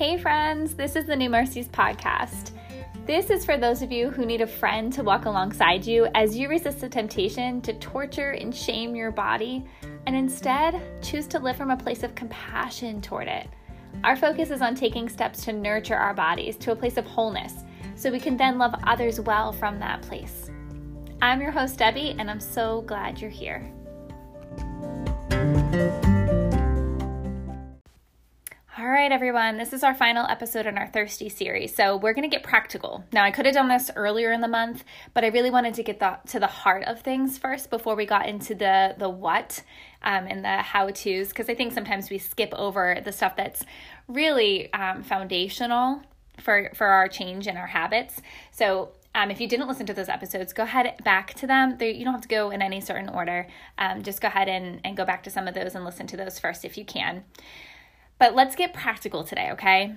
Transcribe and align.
Hey, 0.00 0.16
friends, 0.16 0.74
this 0.74 0.96
is 0.96 1.04
the 1.04 1.14
New 1.14 1.28
Mercies 1.28 1.68
podcast. 1.68 2.52
This 3.04 3.28
is 3.28 3.44
for 3.44 3.58
those 3.58 3.82
of 3.82 3.92
you 3.92 4.08
who 4.08 4.24
need 4.24 4.40
a 4.40 4.46
friend 4.46 4.90
to 4.94 5.02
walk 5.02 5.26
alongside 5.26 5.84
you 5.84 6.08
as 6.14 6.34
you 6.38 6.48
resist 6.48 6.80
the 6.80 6.88
temptation 6.88 7.60
to 7.60 7.74
torture 7.74 8.30
and 8.30 8.56
shame 8.56 8.96
your 8.96 9.10
body 9.10 9.62
and 10.06 10.16
instead 10.16 10.80
choose 11.02 11.26
to 11.26 11.38
live 11.38 11.56
from 11.56 11.70
a 11.70 11.76
place 11.76 12.02
of 12.02 12.14
compassion 12.14 13.02
toward 13.02 13.28
it. 13.28 13.46
Our 14.02 14.16
focus 14.16 14.50
is 14.50 14.62
on 14.62 14.74
taking 14.74 15.06
steps 15.06 15.44
to 15.44 15.52
nurture 15.52 15.96
our 15.96 16.14
bodies 16.14 16.56
to 16.56 16.72
a 16.72 16.76
place 16.76 16.96
of 16.96 17.04
wholeness 17.04 17.64
so 17.94 18.10
we 18.10 18.20
can 18.20 18.38
then 18.38 18.56
love 18.56 18.74
others 18.84 19.20
well 19.20 19.52
from 19.52 19.78
that 19.80 20.00
place. 20.00 20.50
I'm 21.20 21.42
your 21.42 21.52
host, 21.52 21.76
Debbie, 21.76 22.16
and 22.18 22.30
I'm 22.30 22.40
so 22.40 22.80
glad 22.86 23.20
you're 23.20 23.28
here. 23.28 23.70
All 28.80 28.88
right, 28.88 29.12
everyone, 29.12 29.58
this 29.58 29.74
is 29.74 29.84
our 29.84 29.94
final 29.94 30.24
episode 30.24 30.64
in 30.64 30.78
our 30.78 30.86
Thirsty 30.86 31.28
series. 31.28 31.74
So, 31.74 31.98
we're 31.98 32.14
going 32.14 32.28
to 32.28 32.34
get 32.34 32.42
practical. 32.42 33.04
Now, 33.12 33.24
I 33.24 33.30
could 33.30 33.44
have 33.44 33.54
done 33.54 33.68
this 33.68 33.90
earlier 33.94 34.32
in 34.32 34.40
the 34.40 34.48
month, 34.48 34.84
but 35.12 35.22
I 35.22 35.26
really 35.26 35.50
wanted 35.50 35.74
to 35.74 35.82
get 35.82 36.00
the, 36.00 36.18
to 36.28 36.40
the 36.40 36.46
heart 36.46 36.84
of 36.84 37.02
things 37.02 37.36
first 37.36 37.68
before 37.68 37.94
we 37.94 38.06
got 38.06 38.26
into 38.26 38.54
the, 38.54 38.94
the 38.96 39.10
what 39.10 39.62
um, 40.02 40.26
and 40.26 40.42
the 40.42 40.62
how 40.62 40.88
to's, 40.88 41.28
because 41.28 41.50
I 41.50 41.54
think 41.54 41.74
sometimes 41.74 42.08
we 42.08 42.16
skip 42.16 42.54
over 42.54 43.02
the 43.04 43.12
stuff 43.12 43.36
that's 43.36 43.66
really 44.08 44.72
um, 44.72 45.02
foundational 45.02 46.00
for, 46.38 46.70
for 46.74 46.86
our 46.86 47.06
change 47.06 47.46
and 47.46 47.58
our 47.58 47.66
habits. 47.66 48.22
So, 48.50 48.92
um, 49.14 49.30
if 49.30 49.42
you 49.42 49.48
didn't 49.48 49.68
listen 49.68 49.84
to 49.86 49.92
those 49.92 50.08
episodes, 50.08 50.54
go 50.54 50.62
ahead 50.62 50.94
back 51.04 51.34
to 51.34 51.46
them. 51.46 51.76
They're, 51.76 51.90
you 51.90 52.06
don't 52.06 52.14
have 52.14 52.22
to 52.22 52.28
go 52.28 52.48
in 52.48 52.62
any 52.62 52.80
certain 52.80 53.10
order. 53.10 53.46
Um, 53.76 54.02
just 54.02 54.22
go 54.22 54.28
ahead 54.28 54.48
and, 54.48 54.80
and 54.84 54.96
go 54.96 55.04
back 55.04 55.22
to 55.24 55.30
some 55.30 55.46
of 55.46 55.54
those 55.54 55.74
and 55.74 55.84
listen 55.84 56.06
to 56.06 56.16
those 56.16 56.38
first 56.38 56.64
if 56.64 56.78
you 56.78 56.86
can. 56.86 57.24
But 58.20 58.34
let's 58.36 58.54
get 58.54 58.74
practical 58.74 59.24
today, 59.24 59.48
okay? 59.52 59.94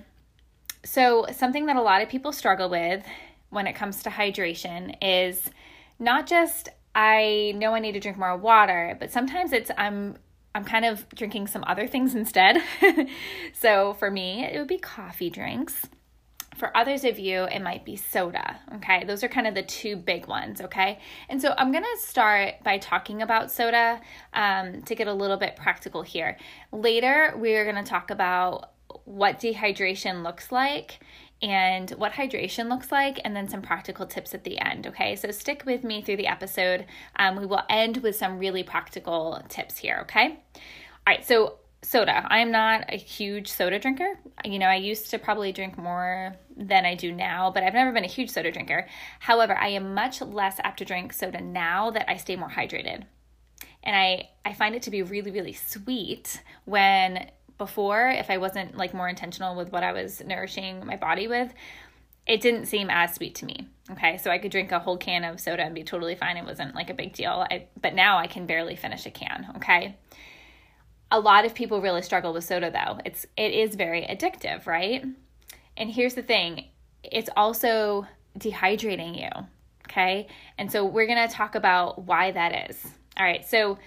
So, 0.82 1.26
something 1.30 1.66
that 1.66 1.76
a 1.76 1.82
lot 1.82 2.00
of 2.00 2.08
people 2.08 2.32
struggle 2.32 2.70
with 2.70 3.04
when 3.50 3.66
it 3.66 3.74
comes 3.74 4.02
to 4.02 4.10
hydration 4.10 4.96
is 5.02 5.50
not 5.98 6.26
just 6.26 6.70
I 6.94 7.52
know 7.56 7.74
I 7.74 7.80
need 7.80 7.92
to 7.92 8.00
drink 8.00 8.16
more 8.16 8.36
water, 8.36 8.96
but 8.98 9.12
sometimes 9.12 9.52
it's 9.52 9.70
I'm 9.76 10.16
I'm 10.54 10.64
kind 10.64 10.86
of 10.86 11.06
drinking 11.10 11.48
some 11.48 11.64
other 11.66 11.86
things 11.86 12.14
instead. 12.14 12.62
so, 13.52 13.92
for 13.92 14.10
me, 14.10 14.44
it 14.44 14.58
would 14.58 14.68
be 14.68 14.78
coffee 14.78 15.28
drinks. 15.28 15.86
For 16.64 16.74
others 16.74 17.04
of 17.04 17.18
you, 17.18 17.42
it 17.42 17.60
might 17.60 17.84
be 17.84 17.94
soda. 17.94 18.58
Okay. 18.76 19.04
Those 19.04 19.22
are 19.22 19.28
kind 19.28 19.46
of 19.46 19.54
the 19.54 19.62
two 19.62 19.96
big 19.96 20.26
ones. 20.26 20.62
Okay. 20.62 20.98
And 21.28 21.42
so 21.42 21.54
I'm 21.58 21.70
to 21.84 22.00
start 22.00 22.54
by 22.64 22.78
talking 22.78 23.20
about 23.20 23.52
soda 23.52 24.00
um, 24.32 24.80
to 24.84 24.94
get 24.94 25.06
a 25.06 25.12
little 25.12 25.36
bit 25.36 25.56
practical 25.56 26.00
here. 26.00 26.38
Later, 26.72 27.34
we're 27.36 27.70
to 27.76 27.82
talk 27.82 28.10
about 28.10 28.70
what 29.04 29.40
dehydration 29.40 30.22
looks 30.22 30.50
like 30.50 31.00
and 31.42 31.90
what 31.90 32.12
hydration 32.12 32.70
looks 32.70 32.90
like, 32.90 33.20
and 33.26 33.36
then 33.36 33.46
some 33.46 33.60
practical 33.60 34.06
tips 34.06 34.32
at 34.32 34.44
the 34.44 34.58
end. 34.58 34.86
Okay, 34.86 35.16
so 35.16 35.30
stick 35.32 35.64
with 35.66 35.84
me 35.84 36.00
through 36.00 36.16
the 36.16 36.28
episode. 36.28 36.86
Um, 37.16 37.36
we 37.36 37.44
will 37.44 37.64
end 37.68 37.98
with 37.98 38.16
some 38.16 38.38
really 38.38 38.62
practical 38.62 39.42
tips 39.50 39.76
here. 39.76 39.98
Okay, 40.04 40.38
all 40.56 40.64
right, 41.06 41.26
so 41.26 41.58
soda. 41.84 42.26
I'm 42.30 42.50
not 42.50 42.84
a 42.88 42.96
huge 42.96 43.48
soda 43.48 43.78
drinker. 43.78 44.18
You 44.44 44.58
know, 44.58 44.66
I 44.66 44.76
used 44.76 45.10
to 45.10 45.18
probably 45.18 45.52
drink 45.52 45.76
more 45.78 46.34
than 46.56 46.84
I 46.84 46.94
do 46.94 47.12
now, 47.12 47.50
but 47.50 47.62
I've 47.62 47.74
never 47.74 47.92
been 47.92 48.04
a 48.04 48.08
huge 48.08 48.30
soda 48.30 48.50
drinker. 48.50 48.86
However, 49.20 49.56
I 49.56 49.68
am 49.68 49.94
much 49.94 50.20
less 50.20 50.58
apt 50.64 50.78
to 50.78 50.84
drink 50.84 51.12
soda 51.12 51.40
now 51.40 51.90
that 51.90 52.10
I 52.10 52.16
stay 52.16 52.36
more 52.36 52.50
hydrated. 52.50 53.04
And 53.82 53.94
I 53.94 54.30
I 54.44 54.54
find 54.54 54.74
it 54.74 54.82
to 54.82 54.90
be 54.90 55.02
really 55.02 55.30
really 55.30 55.52
sweet 55.52 56.42
when 56.64 57.30
before 57.58 58.08
if 58.08 58.30
I 58.30 58.38
wasn't 58.38 58.76
like 58.76 58.94
more 58.94 59.08
intentional 59.08 59.54
with 59.54 59.70
what 59.70 59.84
I 59.84 59.92
was 59.92 60.22
nourishing 60.24 60.84
my 60.86 60.96
body 60.96 61.28
with, 61.28 61.52
it 62.26 62.40
didn't 62.40 62.66
seem 62.66 62.88
as 62.90 63.14
sweet 63.14 63.34
to 63.36 63.44
me. 63.44 63.68
Okay, 63.90 64.16
so 64.16 64.30
I 64.30 64.38
could 64.38 64.50
drink 64.50 64.72
a 64.72 64.78
whole 64.78 64.96
can 64.96 65.24
of 65.24 65.38
soda 65.38 65.62
and 65.62 65.74
be 65.74 65.84
totally 65.84 66.14
fine. 66.14 66.38
It 66.38 66.46
wasn't 66.46 66.74
like 66.74 66.88
a 66.88 66.94
big 66.94 67.12
deal. 67.12 67.46
I, 67.50 67.66
but 67.80 67.94
now 67.94 68.16
I 68.16 68.26
can 68.26 68.46
barely 68.46 68.76
finish 68.76 69.04
a 69.04 69.10
can. 69.10 69.52
Okay, 69.56 69.96
a 71.14 71.20
lot 71.20 71.44
of 71.44 71.54
people 71.54 71.80
really 71.80 72.02
struggle 72.02 72.32
with 72.32 72.42
soda 72.42 72.72
though. 72.72 72.98
It's 73.04 73.24
it 73.36 73.52
is 73.52 73.76
very 73.76 74.02
addictive, 74.02 74.66
right? 74.66 75.04
And 75.76 75.90
here's 75.90 76.14
the 76.14 76.22
thing, 76.22 76.66
it's 77.04 77.30
also 77.36 78.06
dehydrating 78.38 79.20
you. 79.20 79.46
Okay? 79.88 80.26
And 80.58 80.70
so 80.70 80.84
we're 80.84 81.06
going 81.06 81.28
to 81.28 81.32
talk 81.32 81.54
about 81.54 82.04
why 82.04 82.32
that 82.32 82.70
is. 82.70 82.84
All 83.16 83.24
right. 83.24 83.46
So 83.46 83.78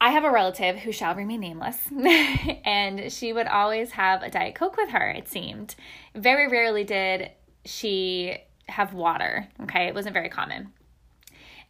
I 0.00 0.10
have 0.10 0.24
a 0.24 0.30
relative 0.30 0.76
who 0.76 0.92
shall 0.92 1.14
remain 1.14 1.40
nameless, 1.40 1.88
and 2.64 3.12
she 3.12 3.32
would 3.32 3.46
always 3.46 3.92
have 3.92 4.22
a 4.22 4.30
Diet 4.30 4.54
Coke 4.54 4.76
with 4.76 4.90
her, 4.90 5.10
it 5.10 5.28
seemed. 5.28 5.74
Very 6.14 6.48
rarely 6.48 6.84
did 6.84 7.30
she 7.64 8.38
have 8.68 8.94
water, 8.94 9.48
okay? 9.62 9.86
It 9.86 9.94
wasn't 9.94 10.14
very 10.14 10.28
common. 10.28 10.72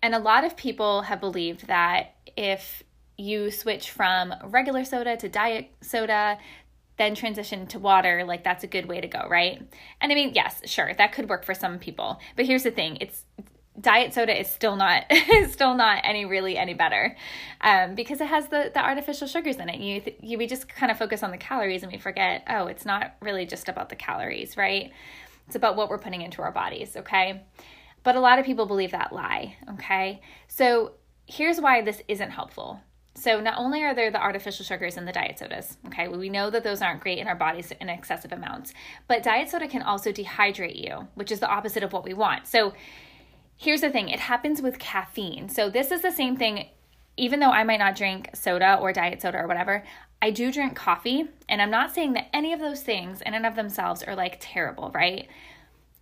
And 0.03 0.15
a 0.15 0.19
lot 0.19 0.45
of 0.45 0.57
people 0.57 1.03
have 1.03 1.21
believed 1.21 1.67
that 1.67 2.15
if 2.37 2.83
you 3.19 3.51
switch 3.51 3.91
from 3.91 4.33
regular 4.45 4.85
soda 4.85 5.17
to 5.17 5.29
diet 5.29 5.71
soda, 5.81 6.39
then 6.97 7.15
transition 7.15 7.67
to 7.67 7.79
water, 7.79 8.25
like 8.25 8.45
that's 8.45 8.65
a 8.65 8.69
good 8.69 8.87
way 8.87 9.01
to 9.01 9.09
go, 9.09 9.27
right? 9.29 9.61
And 10.01 10.13
I 10.13 10.15
mean, 10.15 10.33
yes, 10.35 10.63
sure, 10.65 10.93
that 10.95 11.13
could 11.13 11.29
work 11.29 11.45
for 11.45 11.55
some 11.55 11.79
people. 11.79 12.21
But 12.37 12.47
here's 12.47 12.63
the 12.63 12.71
thing, 12.71 12.99
it's 13.01 13.25
diet 13.81 14.13
soda 14.13 14.39
is 14.39 14.49
still 14.49 14.75
not 14.75 15.05
still 15.51 15.75
not 15.75 16.01
any 16.03 16.25
really 16.25 16.57
any 16.57 16.75
better 16.75 17.17
um, 17.61 17.95
because 17.95 18.21
it 18.21 18.27
has 18.27 18.49
the 18.49 18.71
the 18.75 18.85
artificial 18.85 19.27
sugars 19.27 19.57
in 19.57 19.69
it. 19.69 19.81
You, 19.81 20.03
you 20.21 20.39
we 20.39 20.47
just 20.47 20.69
kind 20.69 20.91
of 20.91 20.99
focus 20.99 21.23
on 21.23 21.31
the 21.31 21.39
calories 21.39 21.83
and 21.83 21.93
we 21.93 21.99
forget 21.99 22.45
oh 22.49 22.67
it's 22.67 22.85
not 22.85 23.15
really 23.21 23.47
just 23.47 23.69
about 23.69 23.89
the 23.89 23.97
calories 23.97 24.57
right? 24.57 24.93
It's 25.47 25.57
about 25.57 25.77
what 25.77 25.89
we're 25.89 25.99
putting 25.99 26.23
into 26.23 26.43
our 26.43 26.53
bodies 26.53 26.97
okay? 26.97 27.43
But 28.03 28.17
a 28.17 28.21
lot 28.21 28.39
of 28.39 28.47
people 28.47 28.67
believe 28.67 28.93
that 28.93 29.13
lie 29.13 29.57
okay? 29.75 30.23
So 30.49 30.95
here's 31.27 31.61
why 31.61 31.83
this 31.83 32.03
isn't 32.09 32.31
helpful 32.31 32.81
so, 33.19 33.41
not 33.41 33.59
only 33.59 33.83
are 33.83 33.95
there 33.95 34.11
the 34.11 34.23
artificial 34.23 34.65
sugars 34.65 34.97
in 34.97 35.05
the 35.05 35.13
diet 35.13 35.39
sodas, 35.39 35.77
okay, 35.87 36.07
we 36.09 36.29
know 36.29 36.51
that 36.51 36.63
those 36.63 36.81
aren't 36.81 37.01
great 37.01 37.19
in 37.19 37.27
our 37.27 37.35
bodies 37.35 37.73
in 37.81 37.89
excessive 37.89 38.33
amounts, 38.33 38.73
but 39.09 39.23
diet 39.23 39.51
soda 39.51 39.67
can 39.67 39.83
also 39.83 40.13
dehydrate 40.13 40.83
you, 40.83 41.09
which 41.15 41.33
is 41.33 41.41
the 41.41 41.49
opposite 41.49 41.83
of 41.83 41.93
what 41.93 42.05
we 42.05 42.15
want. 42.15 42.47
So, 42.47 42.75
here's 43.57 43.81
the 43.81 43.91
thing 43.91 44.09
it 44.09 44.21
happens 44.21 44.63
with 44.63 44.79
caffeine. 44.79 45.49
So, 45.49 45.69
this 45.69 45.91
is 45.91 46.03
the 46.03 46.13
same 46.13 46.37
thing, 46.37 46.69
even 47.17 47.41
though 47.41 47.51
I 47.51 47.65
might 47.65 47.81
not 47.81 47.97
drink 47.97 48.31
soda 48.35 48.79
or 48.81 48.93
diet 48.93 49.21
soda 49.21 49.39
or 49.39 49.49
whatever, 49.49 49.85
I 50.23 50.31
do 50.31 50.53
drink 50.53 50.77
coffee, 50.77 51.29
and 51.49 51.61
I'm 51.61 51.71
not 51.71 51.95
saying 51.95 52.13
that 52.15 52.29
any 52.33 52.53
of 52.53 52.61
those 52.61 52.83
things 52.83 53.21
in 53.23 53.35
and 53.35 53.47
of 53.47 53.57
themselves 53.57 54.03
are 54.03 54.17
like 54.17 54.39
terrible, 54.41 54.91
right? 54.95 55.29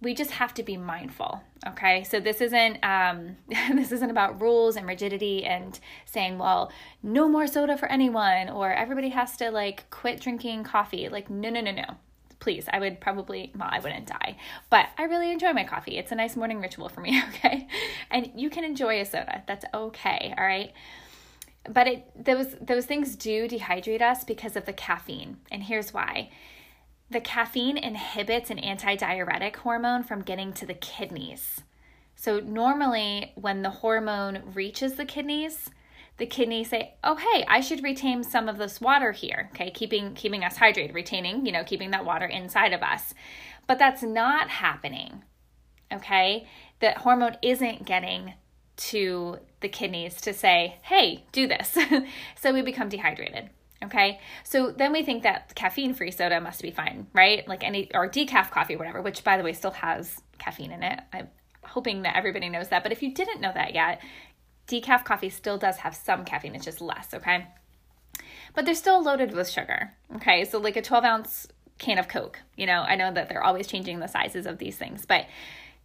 We 0.07 0.15
just 0.15 0.31
have 0.31 0.55
to 0.55 0.63
be 0.63 0.77
mindful 0.77 1.43
okay? 1.67 2.05
So 2.05 2.21
this 2.21 2.41
isn't 2.41 2.79
um, 2.85 3.37
this 3.49 3.91
isn't 3.91 4.11
about 4.11 4.41
rules 4.41 4.77
and 4.77 4.87
rigidity 4.87 5.45
and 5.45 5.79
saying 6.05 6.39
well 6.39 6.73
no 7.03 7.29
more 7.29 7.49
soda 7.49 7.77
for 7.77 7.87
anyone 7.87 8.49
or 8.49 8.73
everybody 8.73 9.09
has 9.09 9.37
to 9.39 9.51
like 9.51 9.91
quit 9.91 10.21
drinking 10.21 10.63
coffee. 10.63 11.09
Like 11.09 11.29
no 11.29 11.51
no 11.51 11.61
no 11.61 11.73
no. 11.73 11.97
Please 12.39 12.69
i 12.73 12.79
would 12.79 13.01
probably 13.01 13.51
well 13.57 13.69
i 13.71 13.81
wouldn't 13.81 14.07
die. 14.07 14.37
But 14.71 14.87
i 14.97 15.03
really 15.05 15.33
enjoy 15.33 15.53
my 15.53 15.65
coffee. 15.65 15.99
It's 15.99 16.13
a 16.13 16.15
nice 16.15 16.37
morning 16.37 16.61
ritual 16.61 16.89
for 16.89 17.01
me 17.01 17.21
okay? 17.29 17.67
And 18.09 18.31
you 18.37 18.49
can 18.49 18.63
enjoy 18.63 19.01
a 19.01 19.05
soda. 19.05 19.43
That's 19.49 19.65
okay 19.75 20.35
all 20.39 20.45
right? 20.45 20.73
But 21.69 21.89
it 21.89 22.25
those 22.25 22.55
those 22.61 22.87
things 22.87 23.17
do 23.17 23.49
dehydrate 23.49 24.03
us 24.03 24.23
because 24.23 24.55
of 24.55 24.67
the 24.67 24.73
caffeine 24.73 25.39
and 25.51 25.65
here's 25.65 25.93
why 25.93 26.31
the 27.11 27.21
caffeine 27.21 27.77
inhibits 27.77 28.51
an 28.51 28.59
antidiuretic 28.59 29.57
hormone 29.57 30.03
from 30.03 30.23
getting 30.23 30.53
to 30.55 30.67
the 30.67 30.75
kidneys. 30.75 31.63
So, 32.17 32.41
normally, 32.41 33.33
when 33.35 33.63
the 33.63 33.71
hormone 33.71 34.43
reaches 34.55 34.95
the 34.95 35.05
kidneys, 35.05 35.71
the 36.17 36.27
kidneys 36.27 36.71
say, 36.71 36.95
"Oh, 37.05 37.17
hey, 37.17 37.45
I 37.47 37.61
should 37.61 37.85
retain 37.85 38.25
some 38.25 38.49
of 38.49 38.59
this 38.59 38.81
water 38.81 39.13
here." 39.13 39.51
Okay, 39.53 39.71
keeping 39.71 40.15
keeping 40.15 40.43
us 40.43 40.59
hydrated, 40.59 40.95
retaining, 40.95 41.45
you 41.45 41.53
know, 41.53 41.63
keeping 41.63 41.91
that 41.91 42.07
water 42.07 42.27
inside 42.27 42.73
of 42.73 42.83
us. 42.83 43.15
But 43.67 43.79
that's 43.79 44.03
not 44.03 44.49
happening. 44.49 45.25
Okay? 45.93 46.49
The 46.81 46.93
hormone 46.93 47.37
isn't 47.43 47.85
getting 47.85 48.35
to 48.77 49.39
the 49.61 49.69
kidneys 49.69 50.21
to 50.23 50.33
say, 50.33 50.79
"Hey, 50.83 51.27
do 51.33 51.47
this." 51.47 51.77
so 52.37 52.53
we 52.53 52.63
become 52.63 52.89
dehydrated. 52.89 53.51
Okay, 53.85 54.21
so 54.43 54.71
then 54.71 54.93
we 54.93 55.03
think 55.03 55.23
that 55.23 55.55
caffeine 55.55 55.93
free 55.93 56.11
soda 56.11 56.41
must 56.41 56.63
be 56.63 56.71
fine, 56.71 57.09
right? 57.13 57.47
Like 57.47 57.63
any, 57.63 57.91
or 57.95 58.09
decaf 58.09 58.51
coffee, 58.51 58.75
or 58.75 58.79
whatever, 58.79 59.03
which 59.03 59.23
by 59.23 59.37
the 59.37 59.45
way 59.45 59.53
still 59.53 59.73
has 59.73 60.23
caffeine 60.39 60.73
in 60.73 60.83
it. 60.83 61.01
I'm 61.13 61.29
hoping 61.63 62.03
that 62.03 62.17
everybody 62.17 62.49
knows 62.49 62.69
that. 62.69 62.83
But 62.83 62.93
if 62.93 63.03
you 63.03 63.13
didn't 63.13 63.41
know 63.41 63.53
that 63.53 63.75
yet, 63.75 64.01
decaf 64.67 65.05
coffee 65.05 65.29
still 65.29 65.59
does 65.59 65.79
have 65.79 65.95
some 65.95 66.25
caffeine, 66.25 66.55
it's 66.55 66.65
just 66.65 66.81
less, 66.81 67.13
okay? 67.13 67.49
But 68.55 68.65
they're 68.65 68.75
still 68.75 69.03
loaded 69.03 69.33
with 69.33 69.51
sugar, 69.51 69.93
okay? 70.17 70.45
So 70.47 70.59
like 70.59 70.77
a 70.77 70.83
12 70.83 71.05
ounce 71.05 71.47
can 71.79 71.99
of 71.99 72.09
Coke, 72.09 72.41
you 72.57 72.65
know, 72.65 72.81
I 72.81 72.97
know 72.97 73.13
that 73.13 73.29
they're 73.29 73.43
always 73.43 73.67
changing 73.67 73.99
the 73.99 74.07
sizes 74.07 74.47
of 74.47 74.57
these 74.57 74.77
things, 74.77 75.05
but 75.05 75.27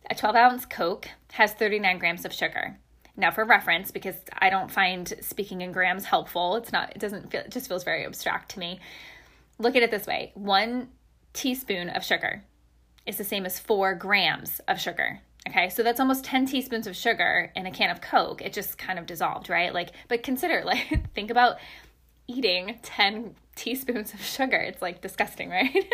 a 0.10 0.16
12 0.16 0.36
ounce 0.36 0.66
Coke 0.66 1.10
has 1.34 1.54
39 1.54 2.00
grams 2.00 2.24
of 2.24 2.34
sugar. 2.34 2.78
Now, 3.18 3.32
for 3.32 3.44
reference, 3.44 3.92
because 3.92 4.16
I 4.38 4.50
don't 4.50 4.72
find 4.72 5.14
speaking 5.22 5.62
in 5.62 5.72
grams 5.72 6.06
helpful, 6.06 6.56
it's 6.56 6.72
not, 6.72 6.92
it 6.92 7.00
doesn't 7.00 7.32
feel, 7.32 7.42
it 7.42 7.52
just 7.52 7.68
feels 7.68 7.84
very 7.84 8.06
abstract 8.06 8.52
to 8.52 8.60
me. 8.60 8.80
Look 9.60 9.76
at 9.76 9.84
it 9.84 9.92
this 9.92 10.08
way 10.08 10.32
one 10.34 10.90
teaspoon 11.34 11.90
of 11.90 12.04
sugar 12.04 12.44
is 13.06 13.18
the 13.18 13.24
same 13.24 13.46
as 13.46 13.60
four 13.60 13.96
grams 13.96 14.60
of 14.68 14.80
sugar. 14.80 15.22
Okay, 15.48 15.70
so 15.70 15.82
that's 15.82 16.00
almost 16.00 16.24
10 16.24 16.46
teaspoons 16.46 16.86
of 16.86 16.96
sugar 16.96 17.52
in 17.56 17.66
a 17.66 17.72
can 17.72 17.90
of 17.90 18.00
Coke. 18.00 18.44
It 18.44 18.54
just 18.54 18.78
kind 18.78 19.00
of 19.00 19.08
dissolved, 19.08 19.50
right? 19.50 19.74
Like, 19.74 19.92
but 20.08 20.22
consider, 20.22 20.62
like, 20.66 21.14
think 21.14 21.32
about 21.32 21.58
eating 22.28 22.78
10 22.84 23.36
teaspoons 23.56 24.14
of 24.14 24.22
sugar. 24.22 24.58
It's 24.58 24.82
like 24.82 25.02
disgusting, 25.02 25.50
right? 25.52 25.86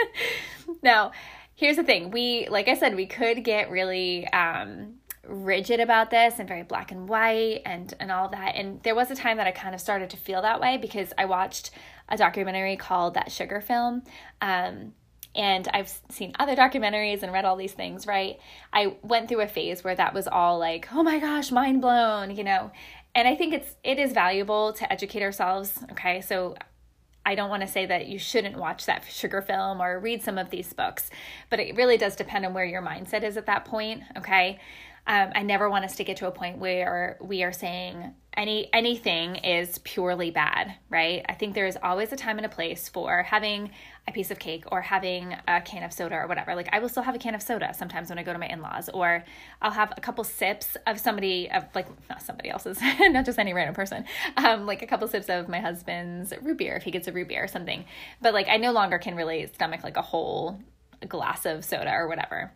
now, 0.84 1.12
here's 1.56 1.78
the 1.78 1.84
thing 1.84 2.12
we, 2.12 2.48
like 2.50 2.68
I 2.68 2.75
said, 2.75 2.96
we 2.96 3.06
could 3.06 3.44
get 3.44 3.72
really, 3.72 4.28
um, 4.28 4.96
rigid 5.27 5.79
about 5.79 6.09
this 6.09 6.39
and 6.39 6.47
very 6.47 6.63
black 6.63 6.91
and 6.91 7.07
white 7.09 7.62
and 7.65 7.94
and 8.00 8.12
all 8.12 8.29
that 8.29 8.56
and 8.56 8.81
there 8.83 8.95
was 8.95 9.12
a 9.12 9.15
time 9.15 9.38
that 9.38 9.47
I 9.47 9.51
kind 9.51 9.75
of 9.75 9.81
started 9.81 10.09
to 10.12 10.18
feel 10.18 10.41
that 10.41 10.62
way 10.62 10.77
because 10.77 11.13
I 11.18 11.25
watched 11.25 11.71
a 12.09 12.18
documentary 12.18 12.77
called 12.77 13.13
that 13.15 13.31
sugar 13.31 13.62
film 13.62 14.03
um, 14.41 14.94
and 15.38 15.68
I've 15.71 15.94
seen 16.09 16.33
other 16.39 16.56
documentaries 16.56 17.21
and 17.21 17.31
read 17.31 17.45
all 17.45 17.56
these 17.56 17.74
things, 17.74 18.07
right? 18.07 18.39
I 18.74 18.95
went 19.03 19.29
through 19.29 19.41
a 19.41 19.47
phase 19.47 19.83
where 19.83 19.95
that 19.95 20.13
was 20.13 20.27
all 20.27 20.57
like, 20.57 20.88
oh 20.91 21.03
my 21.03 21.19
gosh, 21.19 21.51
mind 21.51 21.80
blown, 21.80 22.35
you 22.35 22.44
know. 22.44 22.71
And 23.13 23.27
I 23.27 23.35
think 23.35 23.53
it's 23.53 23.75
it 23.83 24.00
is 24.00 24.13
valuable 24.13 24.73
to 24.73 24.91
educate 24.91 25.21
ourselves, 25.21 25.77
okay? 25.91 26.21
So 26.21 26.56
I 27.23 27.35
don't 27.35 27.50
want 27.50 27.62
to 27.62 27.68
say 27.68 27.85
that 27.85 28.07
you 28.07 28.18
shouldn't 28.18 28.57
watch 28.57 28.85
that 28.85 29.03
sugar 29.06 29.41
film 29.41 29.81
or 29.81 30.00
read 30.00 30.23
some 30.23 30.38
of 30.38 30.50
these 30.50 30.73
books, 30.73 31.09
but 31.50 31.59
it 31.59 31.75
really 31.75 31.97
does 31.97 32.15
depend 32.15 32.45
on 32.45 32.53
where 32.53 32.65
your 32.65 32.81
mindset 32.81 33.23
is 33.23 33.38
at 33.38 33.45
that 33.45 33.65
point, 33.65 34.03
okay? 34.18 34.59
Um, 35.07 35.31
I 35.33 35.42
never 35.42 35.69
want 35.69 35.86
us 35.86 35.95
to 35.95 36.04
get 36.04 36.18
to 36.18 36.27
a 36.27 36.31
point 36.31 36.57
where 36.57 37.18
we 37.21 37.42
are 37.42 37.54
saying 37.54 38.13
any 38.36 38.71
anything 38.74 39.38
is 39.38 39.80
purely 39.80 40.31
bad, 40.31 40.75
right? 40.89 41.25
I 41.30 41.33
think 41.33 41.56
there 41.56 41.65
is 41.65 41.77
always 41.81 42.12
a 42.12 42.18
time 42.18 42.38
and 42.38 42.45
a 42.45 42.50
place 42.50 42.89
for 42.89 43.24
having 43.24 43.71
a 44.06 44.12
piece 44.12 44.31
of 44.31 44.38
cake 44.38 44.65
or 44.69 44.81
having 44.81 45.33
a 45.48 45.62
can 45.62 45.83
of 45.83 45.94
soda 45.94 46.15
or 46.15 46.27
whatever. 46.27 46.56
Like 46.56 46.68
I 46.74 46.80
will 46.80 46.89
still 46.89 47.04
have 47.04 47.15
a 47.15 47.19
can 47.19 47.36
of 47.36 47.42
soda 47.42 47.74
sometimes 47.74 48.09
when 48.09 48.19
I 48.19 48.24
go 48.24 48.33
to 48.33 48.38
my 48.38 48.48
in-laws, 48.48 48.89
or 48.94 49.24
I'll 49.62 49.71
have 49.71 49.94
a 49.95 50.01
couple 50.01 50.25
sips 50.25 50.75
of 50.86 51.00
somebody 51.00 51.50
of 51.50 51.63
like 51.74 51.88
not 52.09 52.21
somebody 52.21 52.50
else's, 52.50 52.80
not 53.00 53.25
just 53.25 53.39
any 53.39 53.54
random 53.54 53.75
person. 53.75 54.04
Um, 54.36 54.65
like 54.65 54.81
a 54.81 54.88
couple 54.88 55.07
sips 55.07 55.30
of 55.30 55.48
my 55.48 55.62
husband's 55.62 56.33
root 56.42 56.57
beer 56.57 56.75
if 56.75 56.83
he 56.83 56.92
gets 56.92 57.07
a 57.07 57.13
root 57.13 57.30
beer 57.30 57.45
or 57.45 57.48
something. 57.48 57.86
But 58.21 58.33
like 58.33 58.50
I 58.50 58.57
no 58.57 58.74
longer 58.74 59.00
can 59.00 59.15
really 59.15 59.48
stomach 59.48 59.86
like 59.86 59.95
a 59.95 60.01
whole 60.01 60.59
glass 61.07 61.45
of 61.45 61.63
soda 61.63 61.92
or 61.92 62.09
whatever. 62.09 62.51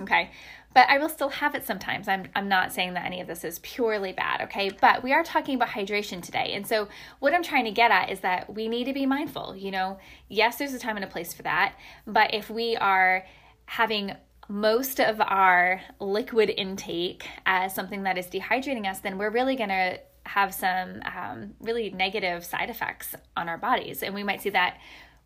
Okay 0.00 0.30
but 0.76 0.90
I 0.90 0.98
will 0.98 1.08
still 1.08 1.30
have 1.30 1.54
it 1.54 1.64
sometimes. 1.64 2.06
I'm, 2.06 2.28
I'm 2.34 2.50
not 2.50 2.70
saying 2.70 2.92
that 2.92 3.06
any 3.06 3.22
of 3.22 3.26
this 3.26 3.44
is 3.44 3.60
purely 3.60 4.12
bad, 4.12 4.42
okay? 4.42 4.68
But 4.68 5.02
we 5.02 5.14
are 5.14 5.24
talking 5.24 5.54
about 5.54 5.70
hydration 5.70 6.22
today. 6.22 6.52
And 6.52 6.66
so, 6.66 6.88
what 7.18 7.32
I'm 7.32 7.42
trying 7.42 7.64
to 7.64 7.70
get 7.70 7.90
at 7.90 8.10
is 8.10 8.20
that 8.20 8.54
we 8.54 8.68
need 8.68 8.84
to 8.84 8.92
be 8.92 9.06
mindful. 9.06 9.56
You 9.56 9.70
know, 9.70 9.98
yes, 10.28 10.58
there's 10.58 10.74
a 10.74 10.78
time 10.78 10.96
and 10.96 11.04
a 11.06 11.08
place 11.08 11.32
for 11.32 11.42
that. 11.44 11.76
But 12.06 12.34
if 12.34 12.50
we 12.50 12.76
are 12.76 13.24
having 13.64 14.12
most 14.50 15.00
of 15.00 15.18
our 15.22 15.80
liquid 15.98 16.50
intake 16.50 17.26
as 17.46 17.74
something 17.74 18.02
that 18.02 18.18
is 18.18 18.26
dehydrating 18.26 18.86
us, 18.86 18.98
then 18.98 19.16
we're 19.16 19.30
really 19.30 19.56
going 19.56 19.70
to 19.70 19.98
have 20.26 20.52
some 20.52 21.00
um, 21.06 21.54
really 21.58 21.88
negative 21.88 22.44
side 22.44 22.68
effects 22.68 23.14
on 23.34 23.48
our 23.48 23.56
bodies. 23.56 24.02
And 24.02 24.14
we 24.14 24.22
might 24.22 24.42
see 24.42 24.50
that 24.50 24.76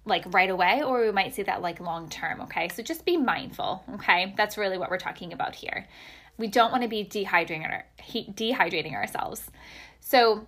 like 0.04 0.24
right 0.32 0.50
away 0.50 0.82
or 0.82 1.02
we 1.02 1.12
might 1.12 1.34
see 1.34 1.42
that 1.42 1.62
like 1.62 1.80
long 1.80 2.08
term 2.08 2.40
okay 2.40 2.68
so 2.68 2.82
just 2.82 3.04
be 3.04 3.16
mindful 3.16 3.82
okay 3.94 4.32
that's 4.36 4.56
really 4.56 4.78
what 4.78 4.90
we're 4.90 4.98
talking 4.98 5.32
about 5.32 5.54
here 5.54 5.86
we 6.38 6.46
don't 6.46 6.70
want 6.70 6.82
to 6.82 6.88
be 6.88 7.04
dehydrating 7.04 7.68
our, 7.68 7.84
dehydrating 8.34 8.94
ourselves 8.94 9.50
so 10.00 10.46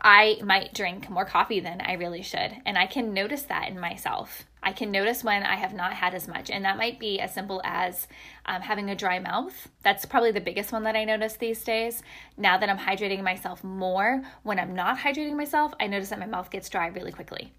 I 0.00 0.38
might 0.44 0.72
drink 0.72 1.10
more 1.10 1.24
coffee 1.24 1.60
than 1.60 1.80
I 1.80 1.94
really 1.94 2.22
should. 2.22 2.56
And 2.64 2.78
I 2.78 2.86
can 2.86 3.12
notice 3.12 3.42
that 3.42 3.68
in 3.68 3.78
myself. 3.78 4.44
I 4.62 4.72
can 4.72 4.90
notice 4.90 5.24
when 5.24 5.42
I 5.42 5.56
have 5.56 5.74
not 5.74 5.94
had 5.94 6.14
as 6.14 6.28
much. 6.28 6.50
And 6.50 6.64
that 6.64 6.76
might 6.76 7.00
be 7.00 7.18
as 7.18 7.34
simple 7.34 7.60
as 7.64 8.06
um, 8.46 8.62
having 8.62 8.90
a 8.90 8.96
dry 8.96 9.18
mouth. 9.18 9.68
That's 9.82 10.06
probably 10.06 10.32
the 10.32 10.40
biggest 10.40 10.70
one 10.70 10.84
that 10.84 10.96
I 10.96 11.04
notice 11.04 11.36
these 11.36 11.64
days. 11.64 12.02
Now 12.36 12.58
that 12.58 12.68
I'm 12.68 12.78
hydrating 12.78 13.22
myself 13.22 13.64
more, 13.64 14.22
when 14.42 14.58
I'm 14.58 14.74
not 14.74 14.98
hydrating 14.98 15.36
myself, 15.36 15.72
I 15.80 15.86
notice 15.86 16.10
that 16.10 16.18
my 16.18 16.26
mouth 16.26 16.50
gets 16.50 16.68
dry 16.68 16.88
really 16.88 17.12
quickly. 17.12 17.52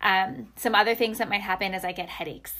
Um, 0.00 0.52
some 0.56 0.74
other 0.74 0.94
things 0.94 1.18
that 1.18 1.28
might 1.28 1.42
happen 1.42 1.74
is 1.74 1.84
I 1.84 1.92
get 1.92 2.08
headaches. 2.08 2.54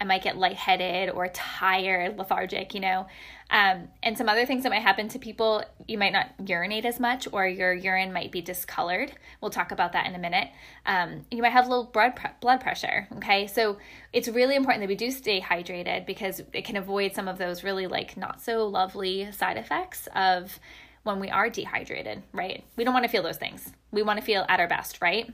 I 0.00 0.04
might 0.04 0.22
get 0.22 0.36
lightheaded 0.36 1.10
or 1.10 1.28
tired, 1.28 2.18
lethargic, 2.18 2.74
you 2.74 2.80
know. 2.80 3.06
Um, 3.50 3.88
and 4.02 4.18
some 4.18 4.28
other 4.28 4.44
things 4.44 4.64
that 4.64 4.70
might 4.70 4.82
happen 4.82 5.08
to 5.08 5.18
people, 5.18 5.62
you 5.86 5.98
might 5.98 6.12
not 6.12 6.30
urinate 6.44 6.84
as 6.84 6.98
much 6.98 7.28
or 7.32 7.46
your 7.46 7.72
urine 7.72 8.12
might 8.12 8.32
be 8.32 8.40
discolored. 8.40 9.12
We'll 9.40 9.50
talk 9.50 9.70
about 9.70 9.92
that 9.92 10.06
in 10.06 10.14
a 10.14 10.18
minute. 10.18 10.48
Um, 10.84 11.24
you 11.30 11.42
might 11.42 11.52
have 11.52 11.68
low 11.68 11.84
blood, 11.84 12.18
blood 12.40 12.60
pressure, 12.60 13.06
okay? 13.16 13.46
So 13.46 13.78
it's 14.12 14.28
really 14.28 14.56
important 14.56 14.82
that 14.82 14.88
we 14.88 14.96
do 14.96 15.10
stay 15.10 15.40
hydrated 15.40 16.06
because 16.06 16.42
it 16.52 16.64
can 16.64 16.76
avoid 16.76 17.14
some 17.14 17.28
of 17.28 17.38
those 17.38 17.62
really 17.62 17.86
like 17.86 18.16
not 18.16 18.42
so 18.42 18.66
lovely 18.66 19.30
side 19.32 19.56
effects 19.56 20.08
of 20.14 20.58
when 21.04 21.20
we 21.20 21.30
are 21.30 21.48
dehydrated, 21.48 22.22
right? 22.32 22.64
We 22.76 22.84
don't 22.84 22.94
want 22.94 23.04
to 23.04 23.10
feel 23.10 23.22
those 23.22 23.36
things. 23.36 23.72
We 23.92 24.02
want 24.02 24.18
to 24.18 24.24
feel 24.24 24.44
at 24.48 24.58
our 24.58 24.68
best, 24.68 25.00
right? 25.00 25.32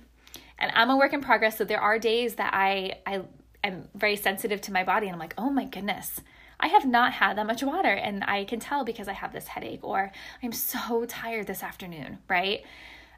And 0.61 0.71
I'm 0.75 0.91
a 0.91 0.97
work 0.97 1.13
in 1.13 1.21
progress. 1.21 1.59
So 1.59 1.65
there 1.65 1.81
are 1.81 1.99
days 1.99 2.37
that 2.37 2.53
I 2.55 3.01
I 3.07 3.23
am 3.65 3.89
very 3.95 4.17
sensitive 4.17 4.61
to 4.63 4.73
my 4.73 4.85
body, 4.85 5.07
and 5.07 5.15
I'm 5.15 5.21
like, 5.21 5.35
oh 5.39 5.51
my 5.51 5.65
goodness. 5.65 6.21
I 6.63 6.69
have 6.69 6.85
not 6.85 7.15
had 7.15 7.39
that 7.39 7.47
much 7.47 7.63
water, 7.63 7.89
and 7.89 8.23
I 8.25 8.45
can 8.45 8.61
tell 8.61 8.85
because 8.85 9.09
I 9.09 9.15
have 9.15 9.33
this 9.33 9.49
headache, 9.49 9.81
or 9.83 10.13
I'm 10.43 10.53
so 10.53 11.07
tired 11.07 11.47
this 11.47 11.63
afternoon, 11.63 12.19
right? 12.29 12.63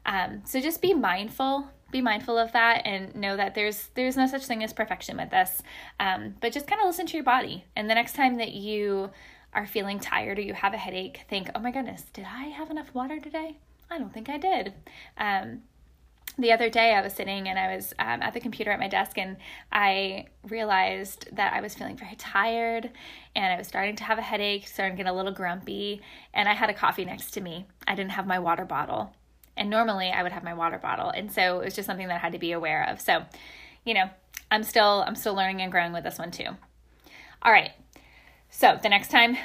Um, 0.05 0.43
so 0.45 0.61
just 0.61 0.81
be 0.81 0.93
mindful, 0.93 1.67
be 1.91 2.01
mindful 2.01 2.37
of 2.37 2.53
that, 2.53 2.83
and 2.85 3.13
know 3.15 3.35
that 3.35 3.53
there's 3.53 3.89
there's 3.95 4.15
no 4.15 4.27
such 4.27 4.45
thing 4.45 4.63
as 4.63 4.71
perfection 4.71 5.17
with 5.17 5.29
this. 5.29 5.61
Um, 5.99 6.35
but 6.39 6.53
just 6.53 6.67
kind 6.67 6.81
of 6.81 6.87
listen 6.87 7.05
to 7.07 7.17
your 7.17 7.25
body, 7.25 7.65
and 7.75 7.89
the 7.89 7.95
next 7.95 8.15
time 8.15 8.37
that 8.37 8.53
you 8.53 9.11
are 9.53 9.67
feeling 9.67 9.99
tired 9.99 10.39
or 10.39 10.41
you 10.41 10.53
have 10.53 10.73
a 10.73 10.77
headache, 10.77 11.21
think, 11.29 11.49
oh 11.53 11.59
my 11.59 11.71
goodness, 11.71 12.03
did 12.13 12.25
I 12.25 12.45
have 12.45 12.71
enough 12.71 12.93
water 12.93 13.19
today? 13.19 13.57
I 13.91 13.99
don't 13.99 14.13
think 14.13 14.29
I 14.29 14.37
did. 14.37 14.73
Um, 15.17 15.61
the 16.37 16.51
other 16.51 16.69
day 16.69 16.93
I 16.93 17.01
was 17.01 17.13
sitting 17.13 17.47
and 17.47 17.59
I 17.59 17.75
was 17.75 17.93
um, 17.99 18.21
at 18.21 18.33
the 18.33 18.39
computer 18.39 18.71
at 18.71 18.79
my 18.79 18.87
desk 18.87 19.17
and 19.17 19.37
I 19.71 20.25
realized 20.49 21.27
that 21.35 21.53
I 21.53 21.61
was 21.61 21.75
feeling 21.75 21.95
very 21.95 22.15
tired 22.15 22.89
and 23.35 23.53
I 23.53 23.57
was 23.57 23.67
starting 23.67 23.95
to 23.97 24.03
have 24.03 24.17
a 24.17 24.23
headache, 24.23 24.67
starting 24.67 24.97
to 24.97 25.03
get 25.03 25.11
a 25.11 25.15
little 25.15 25.31
grumpy, 25.31 26.01
and 26.33 26.49
I 26.49 26.53
had 26.53 26.69
a 26.69 26.73
coffee 26.73 27.05
next 27.05 27.31
to 27.31 27.41
me. 27.41 27.67
I 27.87 27.93
didn't 27.95 28.11
have 28.11 28.25
my 28.25 28.39
water 28.39 28.65
bottle. 28.65 29.13
And 29.55 29.69
normally 29.69 30.09
I 30.09 30.23
would 30.23 30.31
have 30.31 30.43
my 30.43 30.55
water 30.55 30.79
bottle. 30.79 31.09
And 31.09 31.31
so 31.31 31.59
it 31.59 31.65
was 31.65 31.75
just 31.75 31.85
something 31.85 32.07
that 32.07 32.15
I 32.15 32.19
had 32.19 32.33
to 32.33 32.39
be 32.39 32.51
aware 32.51 32.89
of. 32.89 32.99
So, 32.99 33.23
you 33.85 33.93
know, 33.93 34.09
I'm 34.49 34.63
still 34.63 35.03
I'm 35.05 35.15
still 35.15 35.35
learning 35.35 35.61
and 35.61 35.71
growing 35.71 35.93
with 35.93 36.03
this 36.03 36.17
one 36.17 36.31
too. 36.31 36.49
All 37.43 37.51
right. 37.51 37.71
So, 38.49 38.79
the 38.81 38.89
next 38.89 39.09
time 39.09 39.37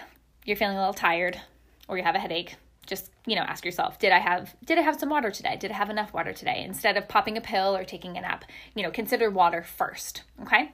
you're 0.45 0.57
feeling 0.57 0.77
a 0.77 0.81
little 0.81 0.95
tired 0.95 1.41
or 1.89 1.99
you 1.99 2.05
have 2.05 2.15
a 2.15 2.19
headache, 2.19 2.57
just 2.89 3.11
you 3.27 3.37
know 3.37 3.43
ask 3.43 3.65
yourself 3.65 3.99
did 3.99 4.11
i 4.11 4.19
have 4.19 4.57
did 4.65 4.79
i 4.79 4.81
have 4.81 4.99
some 4.99 5.11
water 5.11 5.31
today? 5.31 5.57
Did 5.57 5.71
i 5.71 5.75
have 5.75 5.91
enough 5.91 6.13
water 6.13 6.33
today? 6.33 6.65
Instead 6.65 6.97
of 6.97 7.07
popping 7.07 7.37
a 7.37 7.41
pill 7.41 7.77
or 7.77 7.85
taking 7.85 8.17
a 8.17 8.21
nap 8.21 8.45
you 8.75 8.83
know 8.83 8.91
consider 8.91 9.31
water 9.31 9.63
first 9.63 10.23
okay? 10.43 10.73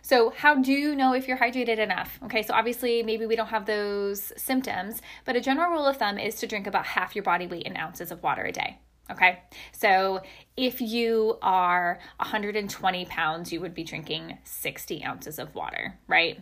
So 0.00 0.30
how 0.30 0.54
do 0.54 0.72
you 0.72 0.94
know 0.94 1.12
if 1.12 1.26
you're 1.26 1.38
hydrated 1.38 1.78
enough 1.78 2.20
okay? 2.24 2.42
So 2.42 2.54
obviously 2.54 3.02
maybe 3.02 3.26
we 3.26 3.34
don't 3.34 3.48
have 3.48 3.66
those 3.66 4.32
symptoms 4.36 5.02
but 5.24 5.34
a 5.34 5.40
general 5.40 5.72
rule 5.72 5.86
of 5.86 5.96
thumb 5.96 6.18
is 6.18 6.36
to 6.36 6.46
drink 6.46 6.66
about 6.66 6.86
half 6.86 7.16
your 7.16 7.24
body 7.24 7.46
weight 7.46 7.66
in 7.66 7.76
ounces 7.76 8.12
of 8.12 8.22
water 8.22 8.42
a 8.42 8.52
day 8.52 8.78
Okay, 9.10 9.40
so 9.72 10.20
if 10.56 10.82
you 10.82 11.38
are 11.40 11.98
120 12.18 13.06
pounds, 13.06 13.50
you 13.50 13.60
would 13.60 13.72
be 13.72 13.82
drinking 13.82 14.36
60 14.44 15.02
ounces 15.02 15.38
of 15.38 15.54
water, 15.54 15.98
right? 16.06 16.38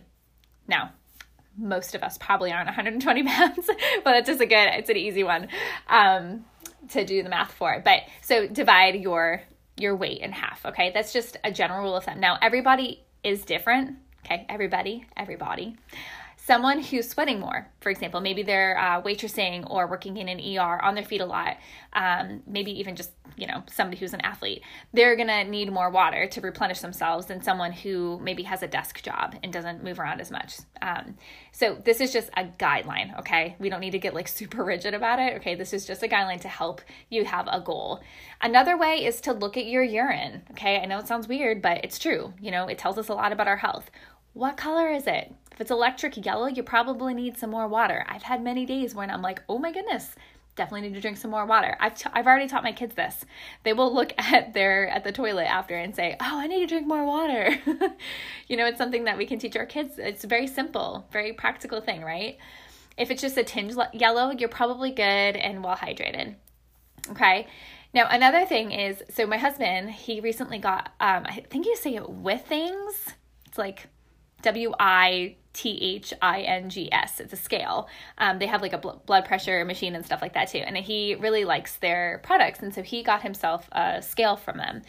Now, 0.67 0.91
most 1.57 1.95
of 1.95 2.03
us 2.03 2.17
probably 2.17 2.51
aren't 2.51 2.65
120 2.67 3.23
pounds, 3.23 3.69
but 4.03 4.15
it's 4.15 4.27
just 4.27 4.41
a 4.41 4.45
good, 4.45 4.69
it's 4.73 4.89
an 4.89 4.97
easy 4.97 5.23
one 5.23 5.47
um, 5.87 6.45
to 6.89 7.05
do 7.05 7.23
the 7.23 7.29
math 7.29 7.51
for. 7.51 7.81
But 7.83 8.01
so 8.21 8.47
divide 8.47 8.95
your 8.95 9.41
your 9.79 9.95
weight 9.95 10.21
in 10.21 10.31
half. 10.31 10.65
Okay, 10.65 10.91
that's 10.91 11.13
just 11.13 11.37
a 11.43 11.51
general 11.51 11.83
rule 11.83 11.95
of 11.95 12.03
thumb. 12.03 12.19
Now 12.19 12.37
everybody 12.41 13.03
is 13.23 13.45
different. 13.45 13.97
Okay, 14.25 14.45
everybody, 14.49 15.05
everybody 15.15 15.77
someone 16.47 16.81
who's 16.81 17.09
sweating 17.09 17.41
more, 17.41 17.69
for 17.81 17.89
example, 17.89 18.21
maybe 18.21 18.41
they're 18.41 18.79
uh, 18.79 19.01
waitressing 19.01 19.69
or 19.69 19.85
working 19.85 20.15
in 20.15 20.29
an 20.29 20.39
ER 20.39 20.81
on 20.81 20.95
their 20.95 21.03
feet 21.03 21.19
a 21.19 21.25
lot, 21.25 21.57
um, 21.91 22.41
maybe 22.47 22.71
even 22.79 22.95
just, 22.95 23.11
you 23.35 23.45
know, 23.45 23.61
somebody 23.69 23.97
who's 23.97 24.13
an 24.13 24.21
athlete, 24.21 24.61
they're 24.93 25.17
going 25.17 25.27
to 25.27 25.43
need 25.43 25.69
more 25.69 25.89
water 25.89 26.25
to 26.25 26.39
replenish 26.39 26.79
themselves 26.79 27.25
than 27.25 27.41
someone 27.41 27.73
who 27.73 28.17
maybe 28.23 28.43
has 28.43 28.63
a 28.63 28.67
desk 28.67 29.03
job 29.03 29.35
and 29.43 29.51
doesn't 29.51 29.83
move 29.83 29.99
around 29.99 30.21
as 30.21 30.31
much. 30.31 30.59
Um, 30.81 31.17
so 31.51 31.75
this 31.83 31.99
is 31.99 32.13
just 32.13 32.29
a 32.37 32.45
guideline, 32.45 33.19
okay? 33.19 33.57
We 33.59 33.69
don't 33.69 33.81
need 33.81 33.91
to 33.91 33.99
get 33.99 34.13
like 34.13 34.29
super 34.29 34.63
rigid 34.63 34.93
about 34.93 35.19
it, 35.19 35.33
okay? 35.35 35.55
This 35.55 35.73
is 35.73 35.85
just 35.85 36.01
a 36.01 36.07
guideline 36.07 36.39
to 36.41 36.47
help 36.47 36.79
you 37.09 37.25
have 37.25 37.49
a 37.51 37.59
goal. 37.59 38.01
Another 38.41 38.77
way 38.77 39.03
is 39.03 39.19
to 39.21 39.33
look 39.33 39.57
at 39.57 39.65
your 39.65 39.83
urine, 39.83 40.43
okay? 40.51 40.79
I 40.79 40.85
know 40.85 40.99
it 40.99 41.07
sounds 41.07 41.27
weird, 41.27 41.61
but 41.61 41.83
it's 41.83 41.99
true. 41.99 42.33
You 42.39 42.51
know, 42.51 42.67
it 42.67 42.77
tells 42.77 42.97
us 42.97 43.09
a 43.09 43.13
lot 43.13 43.33
about 43.33 43.49
our 43.49 43.57
health. 43.57 43.91
What 44.31 44.55
color 44.55 44.89
is 44.91 45.07
it? 45.07 45.33
If 45.57 45.61
it's 45.61 45.71
electric 45.71 46.23
yellow, 46.23 46.45
you 46.45 46.61
probably 46.61 47.15
need 47.15 47.35
some 47.39 47.49
more 47.49 47.67
water. 47.67 48.05
I've 48.07 48.21
had 48.21 48.43
many 48.43 48.63
days 48.63 48.93
when 48.93 49.09
I'm 49.09 49.23
like, 49.23 49.41
oh 49.49 49.57
my 49.57 49.71
goodness, 49.71 50.13
definitely 50.55 50.87
need 50.87 50.93
to 50.93 51.01
drink 51.01 51.17
some 51.17 51.31
more 51.31 51.47
water. 51.47 51.75
I've, 51.79 51.95
t- 51.95 52.11
I've 52.13 52.27
already 52.27 52.47
taught 52.47 52.61
my 52.61 52.73
kids 52.73 52.93
this. 52.93 53.25
They 53.63 53.73
will 53.73 53.91
look 53.91 54.13
at 54.19 54.53
their 54.53 54.87
at 54.87 55.03
the 55.03 55.11
toilet 55.11 55.45
after 55.45 55.75
and 55.75 55.95
say, 55.95 56.15
"Oh, 56.21 56.39
I 56.39 56.45
need 56.45 56.59
to 56.59 56.67
drink 56.67 56.85
more 56.85 57.03
water." 57.03 57.57
you 58.47 58.55
know, 58.55 58.67
it's 58.67 58.77
something 58.77 59.05
that 59.05 59.17
we 59.17 59.25
can 59.25 59.39
teach 59.39 59.57
our 59.57 59.65
kids. 59.65 59.97
It's 59.97 60.23
very 60.25 60.45
simple, 60.45 61.07
very 61.11 61.33
practical 61.33 61.81
thing, 61.81 62.03
right? 62.03 62.37
If 62.95 63.09
it's 63.09 63.23
just 63.23 63.35
a 63.35 63.43
tinge 63.43 63.73
yellow, 63.93 64.29
you're 64.29 64.49
probably 64.49 64.91
good 64.91 65.03
and 65.03 65.63
well 65.63 65.75
hydrated. 65.75 66.35
Okay. 67.09 67.47
Now 67.95 68.07
another 68.11 68.45
thing 68.45 68.71
is, 68.71 69.01
so 69.09 69.25
my 69.25 69.37
husband, 69.37 69.89
he 69.89 70.19
recently 70.19 70.59
got, 70.59 70.91
um, 70.99 71.25
I 71.25 71.43
think 71.49 71.65
you 71.65 71.75
say 71.75 71.95
it 71.95 72.03
Withings. 72.03 73.13
It's 73.47 73.57
like 73.57 73.87
W 74.43 74.71
I 74.79 75.35
T 75.57 75.71
H 75.81 76.13
I 76.21 76.41
N 76.41 76.69
G 76.69 76.87
S. 76.91 77.19
It's 77.19 77.33
a 77.33 77.35
scale. 77.35 77.89
Um, 78.19 78.37
they 78.37 78.45
have 78.45 78.61
like 78.61 78.73
a 78.73 78.77
bl- 78.77 79.01
blood 79.07 79.25
pressure 79.25 79.65
machine 79.65 79.95
and 79.95 80.05
stuff 80.05 80.21
like 80.21 80.33
that 80.33 80.49
too. 80.49 80.59
And 80.59 80.77
he 80.77 81.15
really 81.15 81.45
likes 81.45 81.77
their 81.77 82.21
products. 82.23 82.59
And 82.61 82.73
so 82.73 82.83
he 82.83 83.01
got 83.01 83.23
himself 83.23 83.67
a 83.71 84.03
scale 84.03 84.35
from 84.35 84.57
them, 84.57 84.83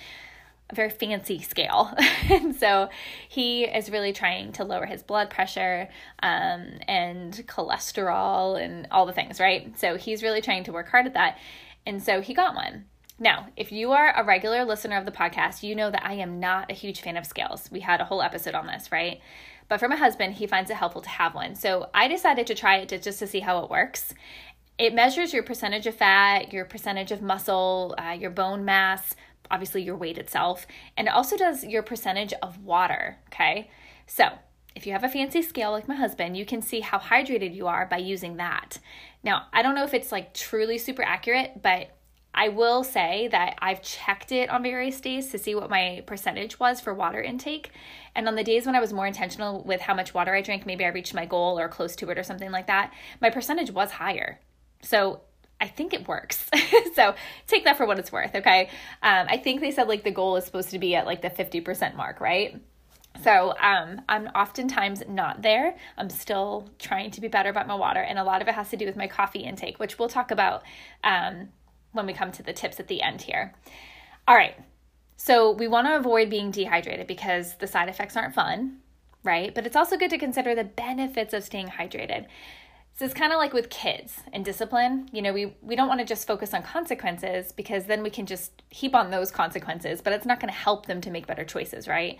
a 0.68 0.74
very 0.74 0.90
fancy 0.90 1.40
scale. 1.40 1.90
and 2.30 2.54
so 2.54 2.90
he 3.30 3.64
is 3.64 3.90
really 3.90 4.12
trying 4.12 4.52
to 4.52 4.64
lower 4.64 4.84
his 4.84 5.02
blood 5.02 5.30
pressure 5.30 5.88
um, 6.22 6.68
and 6.86 7.32
cholesterol 7.46 8.62
and 8.62 8.86
all 8.90 9.06
the 9.06 9.14
things, 9.14 9.40
right? 9.40 9.76
So 9.78 9.96
he's 9.96 10.22
really 10.22 10.42
trying 10.42 10.64
to 10.64 10.72
work 10.72 10.90
hard 10.90 11.06
at 11.06 11.14
that. 11.14 11.38
And 11.86 12.02
so 12.02 12.20
he 12.20 12.34
got 12.34 12.54
one. 12.54 12.84
Now, 13.18 13.48
if 13.56 13.72
you 13.72 13.92
are 13.92 14.12
a 14.14 14.22
regular 14.22 14.66
listener 14.66 14.98
of 14.98 15.06
the 15.06 15.12
podcast, 15.12 15.62
you 15.62 15.74
know 15.74 15.90
that 15.90 16.04
I 16.04 16.12
am 16.12 16.38
not 16.38 16.70
a 16.70 16.74
huge 16.74 17.00
fan 17.00 17.16
of 17.16 17.24
scales. 17.24 17.70
We 17.72 17.80
had 17.80 18.02
a 18.02 18.04
whole 18.04 18.20
episode 18.20 18.54
on 18.54 18.66
this, 18.66 18.92
right? 18.92 19.20
But 19.68 19.80
for 19.80 19.88
my 19.88 19.96
husband, 19.96 20.34
he 20.34 20.46
finds 20.46 20.70
it 20.70 20.76
helpful 20.76 21.02
to 21.02 21.08
have 21.08 21.34
one. 21.34 21.54
So 21.54 21.90
I 21.92 22.08
decided 22.08 22.46
to 22.46 22.54
try 22.54 22.76
it 22.78 22.88
to, 22.88 22.98
just 22.98 23.18
to 23.18 23.26
see 23.26 23.40
how 23.40 23.62
it 23.62 23.70
works. 23.70 24.14
It 24.78 24.94
measures 24.94 25.32
your 25.32 25.42
percentage 25.42 25.86
of 25.86 25.96
fat, 25.96 26.52
your 26.52 26.64
percentage 26.64 27.10
of 27.10 27.20
muscle, 27.20 27.94
uh, 27.98 28.12
your 28.12 28.30
bone 28.30 28.64
mass, 28.64 29.14
obviously 29.50 29.82
your 29.82 29.96
weight 29.96 30.18
itself, 30.18 30.66
and 30.96 31.08
it 31.08 31.14
also 31.14 31.36
does 31.36 31.64
your 31.64 31.82
percentage 31.82 32.32
of 32.42 32.64
water. 32.64 33.18
Okay. 33.26 33.70
So 34.06 34.28
if 34.74 34.86
you 34.86 34.92
have 34.92 35.04
a 35.04 35.08
fancy 35.08 35.42
scale 35.42 35.72
like 35.72 35.88
my 35.88 35.96
husband, 35.96 36.36
you 36.36 36.46
can 36.46 36.62
see 36.62 36.80
how 36.80 36.98
hydrated 36.98 37.54
you 37.54 37.66
are 37.66 37.86
by 37.86 37.96
using 37.98 38.36
that. 38.36 38.78
Now, 39.24 39.46
I 39.52 39.62
don't 39.62 39.74
know 39.74 39.84
if 39.84 39.94
it's 39.94 40.12
like 40.12 40.32
truly 40.32 40.78
super 40.78 41.02
accurate, 41.02 41.60
but 41.60 41.97
I 42.38 42.50
will 42.50 42.84
say 42.84 43.26
that 43.32 43.56
I've 43.58 43.82
checked 43.82 44.30
it 44.30 44.48
on 44.48 44.62
various 44.62 45.00
days 45.00 45.26
to 45.32 45.38
see 45.38 45.56
what 45.56 45.68
my 45.68 46.04
percentage 46.06 46.60
was 46.60 46.80
for 46.80 46.94
water 46.94 47.20
intake. 47.20 47.72
And 48.14 48.28
on 48.28 48.36
the 48.36 48.44
days 48.44 48.64
when 48.64 48.76
I 48.76 48.80
was 48.80 48.92
more 48.92 49.08
intentional 49.08 49.64
with 49.64 49.80
how 49.80 49.92
much 49.92 50.14
water 50.14 50.32
I 50.32 50.40
drank, 50.40 50.64
maybe 50.64 50.84
I 50.84 50.88
reached 50.88 51.14
my 51.14 51.26
goal 51.26 51.58
or 51.58 51.68
close 51.68 51.96
to 51.96 52.08
it 52.10 52.16
or 52.16 52.22
something 52.22 52.52
like 52.52 52.68
that, 52.68 52.92
my 53.20 53.28
percentage 53.28 53.72
was 53.72 53.90
higher. 53.90 54.38
So 54.82 55.22
I 55.60 55.66
think 55.66 55.92
it 55.92 56.06
works. 56.06 56.48
so 56.94 57.16
take 57.48 57.64
that 57.64 57.76
for 57.76 57.86
what 57.86 57.98
it's 57.98 58.12
worth, 58.12 58.32
okay? 58.36 58.70
Um, 59.02 59.26
I 59.28 59.38
think 59.38 59.60
they 59.60 59.72
said 59.72 59.88
like 59.88 60.04
the 60.04 60.12
goal 60.12 60.36
is 60.36 60.44
supposed 60.44 60.70
to 60.70 60.78
be 60.78 60.94
at 60.94 61.06
like 61.06 61.22
the 61.22 61.30
50% 61.30 61.96
mark, 61.96 62.20
right? 62.20 62.62
So 63.24 63.52
um, 63.60 64.00
I'm 64.08 64.28
oftentimes 64.28 65.02
not 65.08 65.42
there. 65.42 65.76
I'm 65.96 66.08
still 66.08 66.70
trying 66.78 67.10
to 67.10 67.20
be 67.20 67.26
better 67.26 67.48
about 67.48 67.66
my 67.66 67.74
water, 67.74 68.00
and 68.00 68.16
a 68.16 68.22
lot 68.22 68.42
of 68.42 68.46
it 68.46 68.54
has 68.54 68.70
to 68.70 68.76
do 68.76 68.86
with 68.86 68.94
my 68.94 69.08
coffee 69.08 69.40
intake, 69.40 69.80
which 69.80 69.98
we'll 69.98 70.08
talk 70.08 70.30
about 70.30 70.62
um, 71.02 71.48
when 71.92 72.06
we 72.06 72.12
come 72.12 72.32
to 72.32 72.42
the 72.42 72.52
tips 72.52 72.80
at 72.80 72.88
the 72.88 73.02
end 73.02 73.22
here. 73.22 73.54
All 74.26 74.36
right. 74.36 74.56
So 75.16 75.50
we 75.50 75.66
want 75.66 75.86
to 75.88 75.96
avoid 75.96 76.30
being 76.30 76.50
dehydrated 76.50 77.06
because 77.06 77.56
the 77.56 77.66
side 77.66 77.88
effects 77.88 78.16
aren't 78.16 78.34
fun, 78.34 78.78
right? 79.24 79.54
But 79.54 79.66
it's 79.66 79.76
also 79.76 79.96
good 79.96 80.10
to 80.10 80.18
consider 80.18 80.54
the 80.54 80.64
benefits 80.64 81.34
of 81.34 81.42
staying 81.42 81.68
hydrated. 81.68 82.26
So 82.98 83.04
it's 83.04 83.14
kind 83.14 83.32
of 83.32 83.38
like 83.38 83.52
with 83.52 83.70
kids 83.70 84.20
and 84.32 84.44
discipline. 84.44 85.08
You 85.12 85.22
know, 85.22 85.32
we, 85.32 85.56
we 85.62 85.76
don't 85.76 85.88
want 85.88 86.00
to 86.00 86.06
just 86.06 86.26
focus 86.26 86.52
on 86.52 86.62
consequences 86.62 87.52
because 87.52 87.84
then 87.84 88.02
we 88.02 88.10
can 88.10 88.26
just 88.26 88.62
heap 88.70 88.94
on 88.94 89.10
those 89.10 89.30
consequences, 89.30 90.00
but 90.02 90.12
it's 90.12 90.26
not 90.26 90.40
going 90.40 90.52
to 90.52 90.58
help 90.58 90.86
them 90.86 91.00
to 91.02 91.10
make 91.10 91.26
better 91.26 91.44
choices, 91.44 91.86
right? 91.86 92.18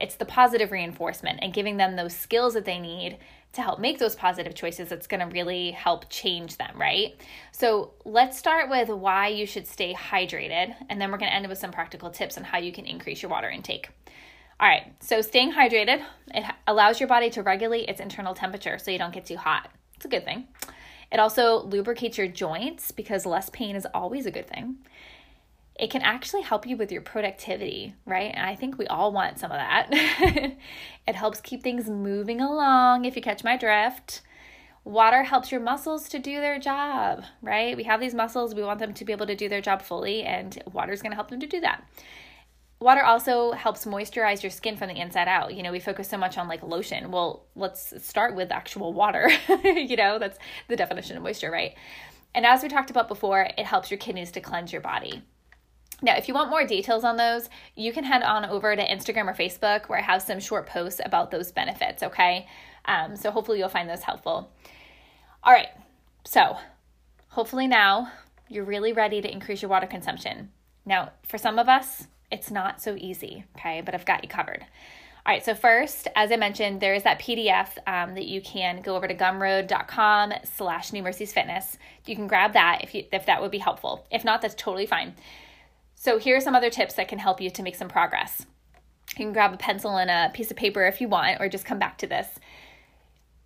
It's 0.00 0.14
the 0.14 0.24
positive 0.24 0.72
reinforcement 0.72 1.40
and 1.42 1.52
giving 1.52 1.76
them 1.76 1.96
those 1.96 2.16
skills 2.16 2.54
that 2.54 2.64
they 2.64 2.78
need 2.78 3.18
to 3.52 3.62
help 3.62 3.80
make 3.80 3.98
those 3.98 4.14
positive 4.14 4.54
choices 4.54 4.88
that's 4.88 5.06
going 5.06 5.20
to 5.20 5.26
really 5.34 5.72
help 5.72 6.08
change 6.08 6.56
them, 6.56 6.72
right? 6.76 7.20
So 7.52 7.92
let's 8.04 8.38
start 8.38 8.70
with 8.70 8.88
why 8.88 9.28
you 9.28 9.44
should 9.44 9.66
stay 9.66 9.92
hydrated, 9.92 10.74
and 10.88 11.00
then 11.00 11.10
we're 11.10 11.18
going 11.18 11.30
to 11.30 11.36
end 11.36 11.48
with 11.48 11.58
some 11.58 11.72
practical 11.72 12.10
tips 12.10 12.38
on 12.38 12.44
how 12.44 12.58
you 12.58 12.72
can 12.72 12.86
increase 12.86 13.22
your 13.22 13.30
water 13.30 13.50
intake. 13.50 13.90
All 14.60 14.68
right, 14.68 14.92
so 15.00 15.20
staying 15.20 15.52
hydrated, 15.52 16.02
it 16.28 16.44
allows 16.66 17.00
your 17.00 17.08
body 17.08 17.30
to 17.30 17.42
regulate 17.42 17.88
its 17.88 18.00
internal 18.00 18.34
temperature 18.34 18.78
so 18.78 18.90
you 18.90 18.98
don't 18.98 19.12
get 19.12 19.26
too 19.26 19.36
hot. 19.36 19.68
It's 19.96 20.04
a 20.04 20.08
good 20.08 20.24
thing. 20.24 20.48
It 21.10 21.18
also 21.18 21.62
lubricates 21.64 22.16
your 22.16 22.28
joints 22.28 22.92
because 22.92 23.26
less 23.26 23.50
pain 23.50 23.74
is 23.74 23.86
always 23.92 24.26
a 24.26 24.30
good 24.30 24.46
thing 24.46 24.76
it 25.80 25.90
can 25.90 26.02
actually 26.02 26.42
help 26.42 26.66
you 26.66 26.76
with 26.76 26.92
your 26.92 27.00
productivity, 27.00 27.94
right? 28.04 28.32
And 28.34 28.44
I 28.44 28.54
think 28.54 28.76
we 28.76 28.86
all 28.88 29.12
want 29.12 29.38
some 29.38 29.50
of 29.50 29.56
that. 29.56 29.88
it 31.08 31.14
helps 31.14 31.40
keep 31.40 31.62
things 31.62 31.88
moving 31.88 32.42
along, 32.42 33.06
if 33.06 33.16
you 33.16 33.22
catch 33.22 33.42
my 33.42 33.56
drift. 33.56 34.20
Water 34.84 35.22
helps 35.22 35.50
your 35.50 35.60
muscles 35.62 36.06
to 36.10 36.18
do 36.18 36.38
their 36.38 36.58
job, 36.58 37.24
right? 37.40 37.74
We 37.78 37.84
have 37.84 37.98
these 37.98 38.12
muscles, 38.12 38.54
we 38.54 38.62
want 38.62 38.78
them 38.78 38.92
to 38.92 39.04
be 39.06 39.12
able 39.14 39.24
to 39.24 39.34
do 39.34 39.48
their 39.48 39.62
job 39.62 39.80
fully, 39.80 40.22
and 40.22 40.62
water 40.70 40.92
is 40.92 41.00
going 41.00 41.12
to 41.12 41.16
help 41.16 41.30
them 41.30 41.40
to 41.40 41.46
do 41.46 41.60
that. 41.60 41.82
Water 42.78 43.02
also 43.02 43.52
helps 43.52 43.86
moisturize 43.86 44.42
your 44.42 44.50
skin 44.50 44.76
from 44.76 44.88
the 44.88 45.00
inside 45.00 45.28
out. 45.28 45.54
You 45.54 45.62
know, 45.62 45.72
we 45.72 45.80
focus 45.80 46.08
so 46.08 46.18
much 46.18 46.36
on 46.36 46.46
like 46.46 46.62
lotion. 46.62 47.10
Well, 47.10 47.46
let's 47.54 47.94
start 48.06 48.36
with 48.36 48.52
actual 48.52 48.92
water. 48.92 49.30
you 49.64 49.96
know, 49.96 50.18
that's 50.18 50.38
the 50.68 50.76
definition 50.76 51.16
of 51.16 51.22
moisture, 51.22 51.50
right? 51.50 51.74
And 52.34 52.44
as 52.44 52.62
we 52.62 52.68
talked 52.68 52.90
about 52.90 53.08
before, 53.08 53.48
it 53.56 53.64
helps 53.64 53.90
your 53.90 53.98
kidneys 53.98 54.30
to 54.32 54.40
cleanse 54.40 54.72
your 54.72 54.82
body. 54.82 55.22
Now, 56.02 56.16
if 56.16 56.28
you 56.28 56.34
want 56.34 56.50
more 56.50 56.64
details 56.64 57.04
on 57.04 57.16
those, 57.16 57.48
you 57.74 57.92
can 57.92 58.04
head 58.04 58.22
on 58.22 58.44
over 58.44 58.74
to 58.74 58.86
Instagram 58.86 59.28
or 59.28 59.34
Facebook 59.34 59.88
where 59.88 59.98
I 59.98 60.02
have 60.02 60.22
some 60.22 60.40
short 60.40 60.66
posts 60.66 61.00
about 61.04 61.30
those 61.30 61.52
benefits, 61.52 62.02
okay? 62.02 62.46
Um, 62.86 63.16
so 63.16 63.30
hopefully 63.30 63.58
you'll 63.58 63.68
find 63.68 63.88
those 63.88 64.02
helpful. 64.02 64.50
All 65.42 65.52
right, 65.52 65.68
so 66.24 66.56
hopefully 67.28 67.66
now 67.66 68.10
you're 68.48 68.64
really 68.64 68.92
ready 68.92 69.20
to 69.20 69.30
increase 69.30 69.62
your 69.62 69.70
water 69.70 69.86
consumption. 69.86 70.50
Now, 70.86 71.12
for 71.26 71.38
some 71.38 71.58
of 71.58 71.68
us, 71.68 72.06
it's 72.32 72.50
not 72.50 72.80
so 72.80 72.96
easy, 72.98 73.44
okay? 73.56 73.80
But 73.80 73.94
I've 73.94 74.06
got 74.06 74.22
you 74.24 74.28
covered. 74.28 74.64
All 75.26 75.34
right, 75.34 75.44
so 75.44 75.54
first, 75.54 76.08
as 76.16 76.32
I 76.32 76.36
mentioned, 76.36 76.80
there 76.80 76.94
is 76.94 77.02
that 77.02 77.20
PDF 77.20 77.68
um, 77.86 78.14
that 78.14 78.24
you 78.24 78.40
can 78.40 78.80
go 78.80 78.96
over 78.96 79.06
to 79.06 79.14
gumroad.com 79.14 80.32
slash 80.44 80.92
New 80.94 81.02
Mercies 81.02 81.32
Fitness. 81.32 81.76
You 82.06 82.16
can 82.16 82.26
grab 82.26 82.54
that 82.54 82.80
if, 82.82 82.94
you, 82.94 83.04
if 83.12 83.26
that 83.26 83.42
would 83.42 83.50
be 83.50 83.58
helpful. 83.58 84.06
If 84.10 84.24
not, 84.24 84.40
that's 84.40 84.54
totally 84.54 84.86
fine. 84.86 85.14
So, 86.02 86.18
here 86.18 86.34
are 86.34 86.40
some 86.40 86.54
other 86.54 86.70
tips 86.70 86.94
that 86.94 87.08
can 87.08 87.18
help 87.18 87.42
you 87.42 87.50
to 87.50 87.62
make 87.62 87.74
some 87.74 87.90
progress. 87.90 88.46
You 89.10 89.26
can 89.26 89.34
grab 89.34 89.52
a 89.52 89.58
pencil 89.58 89.98
and 89.98 90.10
a 90.10 90.30
piece 90.32 90.50
of 90.50 90.56
paper 90.56 90.86
if 90.86 90.98
you 90.98 91.08
want, 91.08 91.42
or 91.42 91.48
just 91.50 91.66
come 91.66 91.78
back 91.78 91.98
to 91.98 92.06
this. 92.06 92.26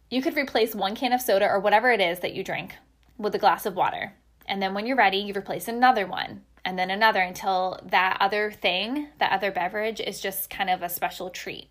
You 0.09 0.23
could 0.23 0.37
replace 0.37 0.73
one 0.73 0.95
can 0.95 1.13
of 1.13 1.21
soda 1.21 1.49
or 1.49 1.59
whatever 1.59 1.91
it 1.91 2.01
is 2.01 2.21
that 2.21 2.33
you 2.33 2.45
drink 2.45 2.77
with 3.19 3.35
a 3.35 3.41
glass 3.41 3.67
of 3.67 3.75
water. 3.75 4.13
And 4.47 4.63
then 4.63 4.73
when 4.73 4.87
you're 4.87 4.97
ready, 4.97 5.17
you 5.17 5.35
replace 5.35 5.67
another 5.67 6.07
one 6.07 6.43
and 6.65 6.79
then 6.79 6.91
another 6.91 7.23
until 7.23 7.81
that 7.87 8.19
other 8.21 8.53
thing, 8.53 9.09
that 9.19 9.33
other 9.33 9.51
beverage, 9.51 9.99
is 9.99 10.21
just 10.21 10.49
kind 10.49 10.71
of 10.71 10.81
a 10.81 10.89
special 10.89 11.31
treat. 11.31 11.67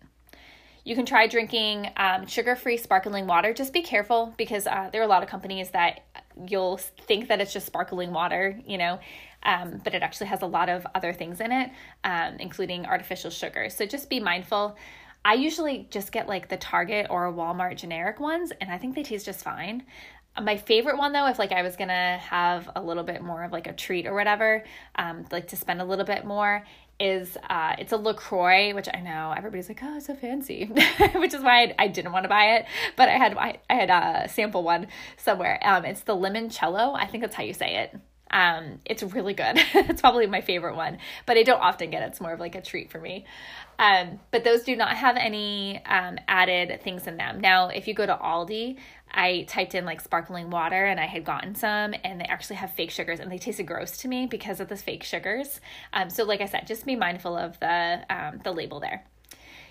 You 0.84 0.94
can 0.94 1.06
try 1.06 1.26
drinking 1.26 1.92
um, 1.96 2.26
sugar 2.26 2.54
free 2.56 2.76
sparkling 2.76 3.26
water. 3.26 3.54
Just 3.54 3.72
be 3.72 3.80
careful 3.80 4.34
because 4.36 4.66
uh, 4.66 4.90
there 4.92 5.00
are 5.00 5.04
a 5.04 5.08
lot 5.08 5.22
of 5.22 5.30
companies 5.30 5.70
that 5.70 6.00
you'll 6.46 6.76
think 6.76 7.28
that 7.28 7.40
it's 7.40 7.54
just 7.54 7.64
sparkling 7.64 8.12
water, 8.12 8.60
you 8.66 8.76
know, 8.76 9.00
um, 9.44 9.80
but 9.84 9.94
it 9.94 10.02
actually 10.02 10.28
has 10.28 10.42
a 10.42 10.46
lot 10.46 10.68
of 10.68 10.86
other 10.94 11.12
things 11.12 11.40
in 11.40 11.52
it, 11.52 11.70
um, 12.04 12.36
including 12.38 12.86
artificial 12.86 13.30
sugar. 13.30 13.68
So 13.70 13.86
just 13.86 14.08
be 14.08 14.20
mindful. 14.20 14.76
I 15.24 15.34
usually 15.34 15.88
just 15.90 16.12
get 16.12 16.28
like 16.28 16.48
the 16.48 16.56
Target 16.56 17.06
or 17.10 17.32
Walmart 17.32 17.76
generic 17.76 18.20
ones, 18.20 18.52
and 18.60 18.70
I 18.70 18.78
think 18.78 18.94
they 18.94 19.02
taste 19.02 19.26
just 19.26 19.42
fine. 19.42 19.84
My 20.40 20.56
favorite 20.56 20.98
one 20.98 21.12
though, 21.12 21.26
if 21.28 21.38
like 21.38 21.52
I 21.52 21.62
was 21.62 21.76
gonna 21.76 22.18
have 22.18 22.68
a 22.74 22.82
little 22.82 23.04
bit 23.04 23.22
more 23.22 23.44
of 23.44 23.52
like 23.52 23.66
a 23.66 23.72
treat 23.72 24.06
or 24.06 24.14
whatever, 24.14 24.64
um, 24.96 25.24
like 25.30 25.48
to 25.48 25.56
spend 25.56 25.80
a 25.80 25.84
little 25.84 26.04
bit 26.04 26.24
more, 26.24 26.64
is 27.00 27.36
uh, 27.48 27.74
it's 27.78 27.92
a 27.92 27.96
LaCroix, 27.96 28.74
which 28.74 28.88
I 28.92 29.00
know 29.00 29.32
everybody's 29.36 29.68
like, 29.68 29.80
oh, 29.82 29.96
it's 29.96 30.06
so 30.06 30.14
fancy, 30.14 30.66
which 31.14 31.34
is 31.34 31.42
why 31.42 31.62
I, 31.64 31.74
I, 31.78 31.88
didn't 31.88 32.12
want 32.12 32.24
to 32.24 32.28
buy 32.28 32.56
it. 32.56 32.66
But 32.96 33.08
I 33.08 33.12
had 33.12 33.36
I, 33.36 33.58
I 33.70 33.74
had 33.74 33.90
a 33.90 34.28
sample 34.28 34.62
one 34.62 34.88
somewhere. 35.16 35.58
Um, 35.62 35.84
it's 35.84 36.02
the 36.02 36.16
limoncello. 36.16 36.96
I 36.96 37.06
think 37.06 37.22
that's 37.22 37.34
how 37.34 37.42
you 37.42 37.54
say 37.54 37.76
it. 37.76 37.98
Um, 38.34 38.80
it's 38.84 39.02
really 39.04 39.32
good. 39.32 39.54
it's 39.74 40.00
probably 40.00 40.26
my 40.26 40.40
favorite 40.40 40.74
one, 40.74 40.98
but 41.24 41.38
I 41.38 41.44
don't 41.44 41.60
often 41.60 41.88
get 41.90 42.02
it. 42.02 42.06
It's 42.06 42.20
more 42.20 42.32
of 42.32 42.40
like 42.40 42.56
a 42.56 42.60
treat 42.60 42.90
for 42.90 42.98
me. 42.98 43.24
Um, 43.78 44.18
but 44.32 44.42
those 44.42 44.64
do 44.64 44.74
not 44.74 44.96
have 44.96 45.16
any 45.16 45.80
um, 45.86 46.18
added 46.26 46.82
things 46.82 47.06
in 47.06 47.16
them. 47.16 47.40
Now, 47.40 47.68
if 47.68 47.86
you 47.86 47.94
go 47.94 48.04
to 48.04 48.14
Aldi, 48.14 48.78
I 49.12 49.46
typed 49.48 49.76
in 49.76 49.84
like 49.84 50.00
sparkling 50.00 50.50
water 50.50 50.84
and 50.84 50.98
I 50.98 51.06
had 51.06 51.24
gotten 51.24 51.54
some, 51.54 51.94
and 52.02 52.20
they 52.20 52.24
actually 52.24 52.56
have 52.56 52.72
fake 52.72 52.90
sugars, 52.90 53.20
and 53.20 53.30
they 53.30 53.38
tasted 53.38 53.68
gross 53.68 53.96
to 53.98 54.08
me 54.08 54.26
because 54.26 54.58
of 54.58 54.68
the 54.68 54.76
fake 54.76 55.04
sugars. 55.04 55.60
Um, 55.92 56.10
so, 56.10 56.24
like 56.24 56.40
I 56.40 56.46
said, 56.46 56.66
just 56.66 56.84
be 56.84 56.96
mindful 56.96 57.36
of 57.36 57.58
the 57.60 58.04
um, 58.10 58.40
the 58.42 58.50
label 58.50 58.80
there. 58.80 59.04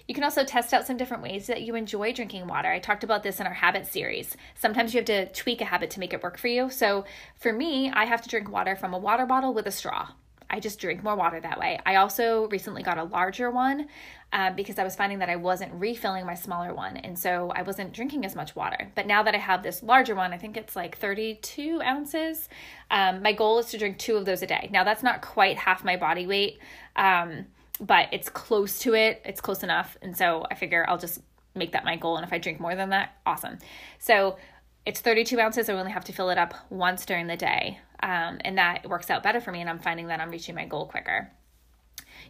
You 0.07 0.13
can 0.13 0.23
also 0.23 0.43
test 0.43 0.73
out 0.73 0.85
some 0.85 0.97
different 0.97 1.23
ways 1.23 1.47
that 1.47 1.61
you 1.61 1.75
enjoy 1.75 2.11
drinking 2.11 2.47
water. 2.47 2.69
I 2.69 2.79
talked 2.79 3.03
about 3.03 3.23
this 3.23 3.39
in 3.39 3.47
our 3.47 3.53
habit 3.53 3.87
series. 3.87 4.35
Sometimes 4.55 4.93
you 4.93 4.99
have 4.99 5.05
to 5.05 5.27
tweak 5.27 5.61
a 5.61 5.65
habit 5.65 5.89
to 5.91 5.99
make 5.99 6.13
it 6.13 6.23
work 6.23 6.37
for 6.37 6.49
you. 6.49 6.69
So 6.69 7.05
for 7.39 7.53
me, 7.53 7.89
I 7.89 8.05
have 8.05 8.21
to 8.23 8.29
drink 8.29 8.51
water 8.51 8.75
from 8.75 8.93
a 8.93 8.97
water 8.97 9.25
bottle 9.25 9.53
with 9.53 9.65
a 9.65 9.71
straw. 9.71 10.09
I 10.49 10.59
just 10.59 10.79
drink 10.79 11.03
more 11.03 11.15
water 11.15 11.39
that 11.39 11.59
way. 11.59 11.79
I 11.83 11.95
also 11.95 12.47
recently 12.49 12.83
got 12.83 12.99
a 12.99 13.05
larger 13.05 13.49
one 13.49 13.87
um, 14.31 14.55
because 14.55 14.77
I 14.77 14.83
was 14.83 14.95
finding 14.95 15.17
that 15.19 15.29
I 15.29 15.35
wasn't 15.35 15.73
refilling 15.73 16.27
my 16.27 16.35
smaller 16.35 16.75
one. 16.75 16.97
And 16.97 17.17
so 17.17 17.51
I 17.55 17.63
wasn't 17.63 17.91
drinking 17.91 18.23
as 18.23 18.35
much 18.35 18.55
water. 18.55 18.91
But 18.93 19.07
now 19.07 19.23
that 19.23 19.33
I 19.33 19.39
have 19.39 19.63
this 19.63 19.81
larger 19.81 20.13
one, 20.13 20.31
I 20.31 20.37
think 20.37 20.55
it's 20.55 20.75
like 20.75 20.97
32 20.97 21.81
ounces. 21.81 22.49
Um, 22.91 23.23
my 23.23 23.33
goal 23.33 23.57
is 23.57 23.67
to 23.71 23.79
drink 23.79 23.97
two 23.97 24.15
of 24.15 24.25
those 24.25 24.43
a 24.43 24.47
day. 24.47 24.69
Now, 24.71 24.83
that's 24.83 25.01
not 25.01 25.23
quite 25.23 25.57
half 25.57 25.83
my 25.83 25.97
body 25.97 26.27
weight, 26.27 26.59
um, 26.95 27.47
but 27.79 28.09
it's 28.11 28.29
close 28.29 28.79
to 28.79 28.93
it. 28.93 29.21
It's 29.25 29.41
close 29.41 29.63
enough. 29.63 29.97
And 30.01 30.15
so 30.15 30.45
I 30.49 30.55
figure 30.55 30.85
I'll 30.87 30.97
just 30.97 31.21
make 31.55 31.71
that 31.73 31.85
my 31.85 31.95
goal. 31.95 32.17
And 32.17 32.25
if 32.25 32.33
I 32.33 32.37
drink 32.37 32.59
more 32.59 32.75
than 32.75 32.89
that, 32.89 33.17
awesome. 33.25 33.57
So 33.99 34.37
it's 34.85 34.99
32 34.99 35.39
ounces. 35.39 35.69
I 35.69 35.73
only 35.73 35.91
have 35.91 36.05
to 36.05 36.13
fill 36.13 36.29
it 36.29 36.37
up 36.37 36.53
once 36.69 37.05
during 37.05 37.27
the 37.27 37.37
day. 37.37 37.79
Um, 38.01 38.39
and 38.41 38.57
that 38.57 38.87
works 38.89 39.09
out 39.09 39.23
better 39.23 39.39
for 39.39 39.51
me. 39.51 39.61
And 39.61 39.69
I'm 39.69 39.79
finding 39.79 40.07
that 40.07 40.19
I'm 40.19 40.31
reaching 40.31 40.55
my 40.55 40.65
goal 40.65 40.87
quicker. 40.87 41.31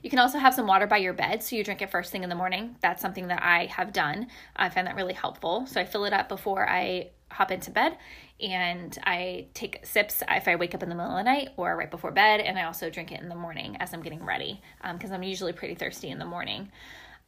You 0.01 0.09
can 0.09 0.19
also 0.19 0.37
have 0.37 0.53
some 0.53 0.67
water 0.67 0.85
by 0.85 0.97
your 0.97 1.13
bed 1.13 1.41
so 1.41 1.55
you 1.55 1.63
drink 1.63 1.81
it 1.81 1.89
first 1.89 2.11
thing 2.11 2.23
in 2.23 2.29
the 2.29 2.35
morning. 2.35 2.75
That's 2.81 3.01
something 3.01 3.27
that 3.27 3.41
I 3.41 3.65
have 3.67 3.93
done. 3.93 4.27
I 4.55 4.69
find 4.69 4.85
that 4.87 4.95
really 4.95 5.13
helpful. 5.13 5.65
So 5.65 5.79
I 5.79 5.85
fill 5.85 6.05
it 6.05 6.13
up 6.13 6.29
before 6.29 6.67
I 6.69 7.11
hop 7.33 7.51
into 7.51 7.71
bed 7.71 7.97
and 8.41 8.97
I 9.03 9.47
take 9.53 9.85
sips 9.85 10.23
if 10.29 10.47
I 10.47 10.55
wake 10.55 10.75
up 10.75 10.83
in 10.83 10.89
the 10.89 10.95
middle 10.95 11.11
of 11.11 11.17
the 11.17 11.23
night 11.23 11.49
or 11.57 11.75
right 11.75 11.89
before 11.89 12.11
bed. 12.11 12.41
And 12.41 12.57
I 12.57 12.63
also 12.63 12.89
drink 12.89 13.11
it 13.11 13.21
in 13.21 13.29
the 13.29 13.35
morning 13.35 13.77
as 13.79 13.93
I'm 13.93 14.01
getting 14.01 14.25
ready 14.25 14.61
because 14.93 15.11
um, 15.11 15.15
I'm 15.15 15.23
usually 15.23 15.53
pretty 15.53 15.75
thirsty 15.75 16.09
in 16.09 16.19
the 16.19 16.25
morning. 16.25 16.71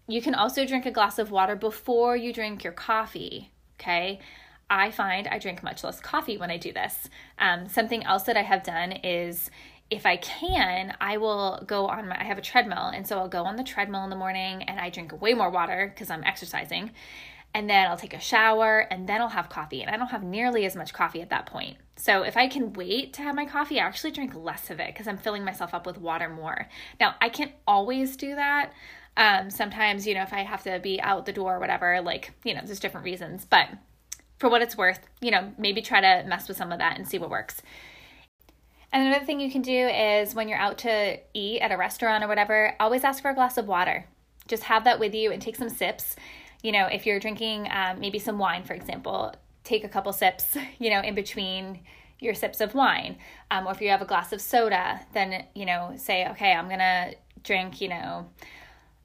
You 0.07 0.21
can 0.21 0.35
also 0.35 0.65
drink 0.65 0.85
a 0.85 0.91
glass 0.91 1.17
of 1.17 1.31
water 1.31 1.55
before 1.55 2.15
you 2.15 2.33
drink 2.33 2.63
your 2.63 2.73
coffee. 2.73 3.51
Okay. 3.79 4.19
I 4.69 4.91
find 4.91 5.27
I 5.27 5.37
drink 5.37 5.61
much 5.61 5.83
less 5.83 5.99
coffee 5.99 6.37
when 6.37 6.49
I 6.49 6.57
do 6.57 6.73
this. 6.73 7.09
Um, 7.37 7.67
something 7.67 8.03
else 8.03 8.23
that 8.23 8.35
I 8.35 8.41
have 8.41 8.63
done 8.63 8.91
is 8.91 9.51
if 9.91 10.05
I 10.05 10.17
can, 10.17 10.95
I 10.99 11.17
will 11.17 11.63
go 11.67 11.87
on 11.87 12.07
my 12.07 12.19
I 12.19 12.23
have 12.23 12.39
a 12.39 12.41
treadmill 12.41 12.87
and 12.87 13.07
so 13.07 13.19
I'll 13.19 13.27
go 13.27 13.43
on 13.43 13.55
the 13.55 13.63
treadmill 13.63 14.03
in 14.03 14.09
the 14.09 14.15
morning 14.15 14.63
and 14.63 14.79
I 14.79 14.89
drink 14.89 15.21
way 15.21 15.33
more 15.33 15.51
water 15.51 15.91
because 15.93 16.09
I'm 16.09 16.23
exercising. 16.23 16.91
And 17.55 17.69
then 17.69 17.87
I'll 17.87 17.95
take 17.95 18.13
a 18.13 18.19
shower 18.19 18.79
and 18.91 19.07
then 19.07 19.21
I'll 19.21 19.29
have 19.29 19.47
coffee. 19.47 19.81
And 19.81 19.89
I 19.89 19.95
don't 19.95 20.09
have 20.09 20.23
nearly 20.23 20.65
as 20.65 20.75
much 20.75 20.93
coffee 20.93 21.21
at 21.21 21.29
that 21.29 21.45
point. 21.45 21.77
So 21.95 22.23
if 22.23 22.35
I 22.35 22.49
can 22.49 22.73
wait 22.73 23.13
to 23.13 23.21
have 23.21 23.33
my 23.33 23.45
coffee, 23.45 23.79
I 23.79 23.85
actually 23.85 24.11
drink 24.11 24.35
less 24.35 24.69
of 24.69 24.81
it 24.81 24.87
because 24.87 25.07
I'm 25.07 25.17
filling 25.17 25.45
myself 25.45 25.73
up 25.73 25.85
with 25.85 25.97
water 25.97 26.27
more. 26.27 26.67
Now, 26.99 27.15
I 27.21 27.29
can't 27.29 27.53
always 27.65 28.17
do 28.17 28.35
that. 28.35 28.73
Um, 29.15 29.49
sometimes, 29.49 30.05
you 30.05 30.15
know, 30.15 30.23
if 30.23 30.33
I 30.33 30.43
have 30.43 30.63
to 30.63 30.79
be 30.79 30.99
out 30.99 31.25
the 31.25 31.31
door 31.31 31.55
or 31.55 31.59
whatever, 31.59 32.01
like, 32.01 32.33
you 32.43 32.53
know, 32.53 32.59
there's 32.65 32.81
different 32.81 33.05
reasons. 33.05 33.45
But 33.45 33.69
for 34.37 34.49
what 34.49 34.61
it's 34.61 34.75
worth, 34.75 34.99
you 35.21 35.31
know, 35.31 35.53
maybe 35.57 35.81
try 35.81 36.01
to 36.01 36.27
mess 36.27 36.49
with 36.49 36.57
some 36.57 36.73
of 36.73 36.79
that 36.79 36.97
and 36.97 37.07
see 37.07 37.19
what 37.19 37.29
works. 37.29 37.61
And 38.91 39.07
another 39.07 39.23
thing 39.23 39.39
you 39.39 39.49
can 39.49 39.61
do 39.61 39.87
is 39.87 40.35
when 40.35 40.49
you're 40.49 40.57
out 40.57 40.79
to 40.79 41.19
eat 41.33 41.61
at 41.61 41.71
a 41.71 41.77
restaurant 41.77 42.21
or 42.21 42.27
whatever, 42.27 42.75
always 42.81 43.05
ask 43.05 43.21
for 43.21 43.31
a 43.31 43.35
glass 43.35 43.57
of 43.57 43.65
water. 43.65 44.07
Just 44.49 44.63
have 44.63 44.83
that 44.83 44.99
with 44.99 45.15
you 45.15 45.31
and 45.31 45.41
take 45.41 45.55
some 45.55 45.69
sips. 45.69 46.17
You 46.65 46.71
know, 46.71 46.87
if 46.87 47.05
you're 47.05 47.19
drinking 47.19 47.67
um, 47.69 47.99
maybe 47.99 48.17
some 48.17 48.39
wine, 48.39 48.63
for 48.63 48.73
example, 48.73 49.35
take 49.63 49.83
a 49.83 49.89
couple 49.89 50.11
sips, 50.13 50.57
you 50.79 50.89
know, 50.89 51.01
in 51.01 51.13
between 51.13 51.81
your 52.19 52.33
sips 52.33 52.59
of 52.59 52.73
wine. 52.73 53.17
Um, 53.51 53.67
or 53.67 53.71
if 53.71 53.81
you 53.81 53.89
have 53.89 54.01
a 54.01 54.05
glass 54.05 54.33
of 54.33 54.41
soda, 54.41 55.01
then, 55.13 55.45
you 55.53 55.65
know, 55.65 55.93
say, 55.97 56.27
okay, 56.29 56.53
I'm 56.53 56.67
going 56.67 56.79
to 56.79 57.15
drink, 57.43 57.81
you 57.81 57.89
know, 57.89 58.29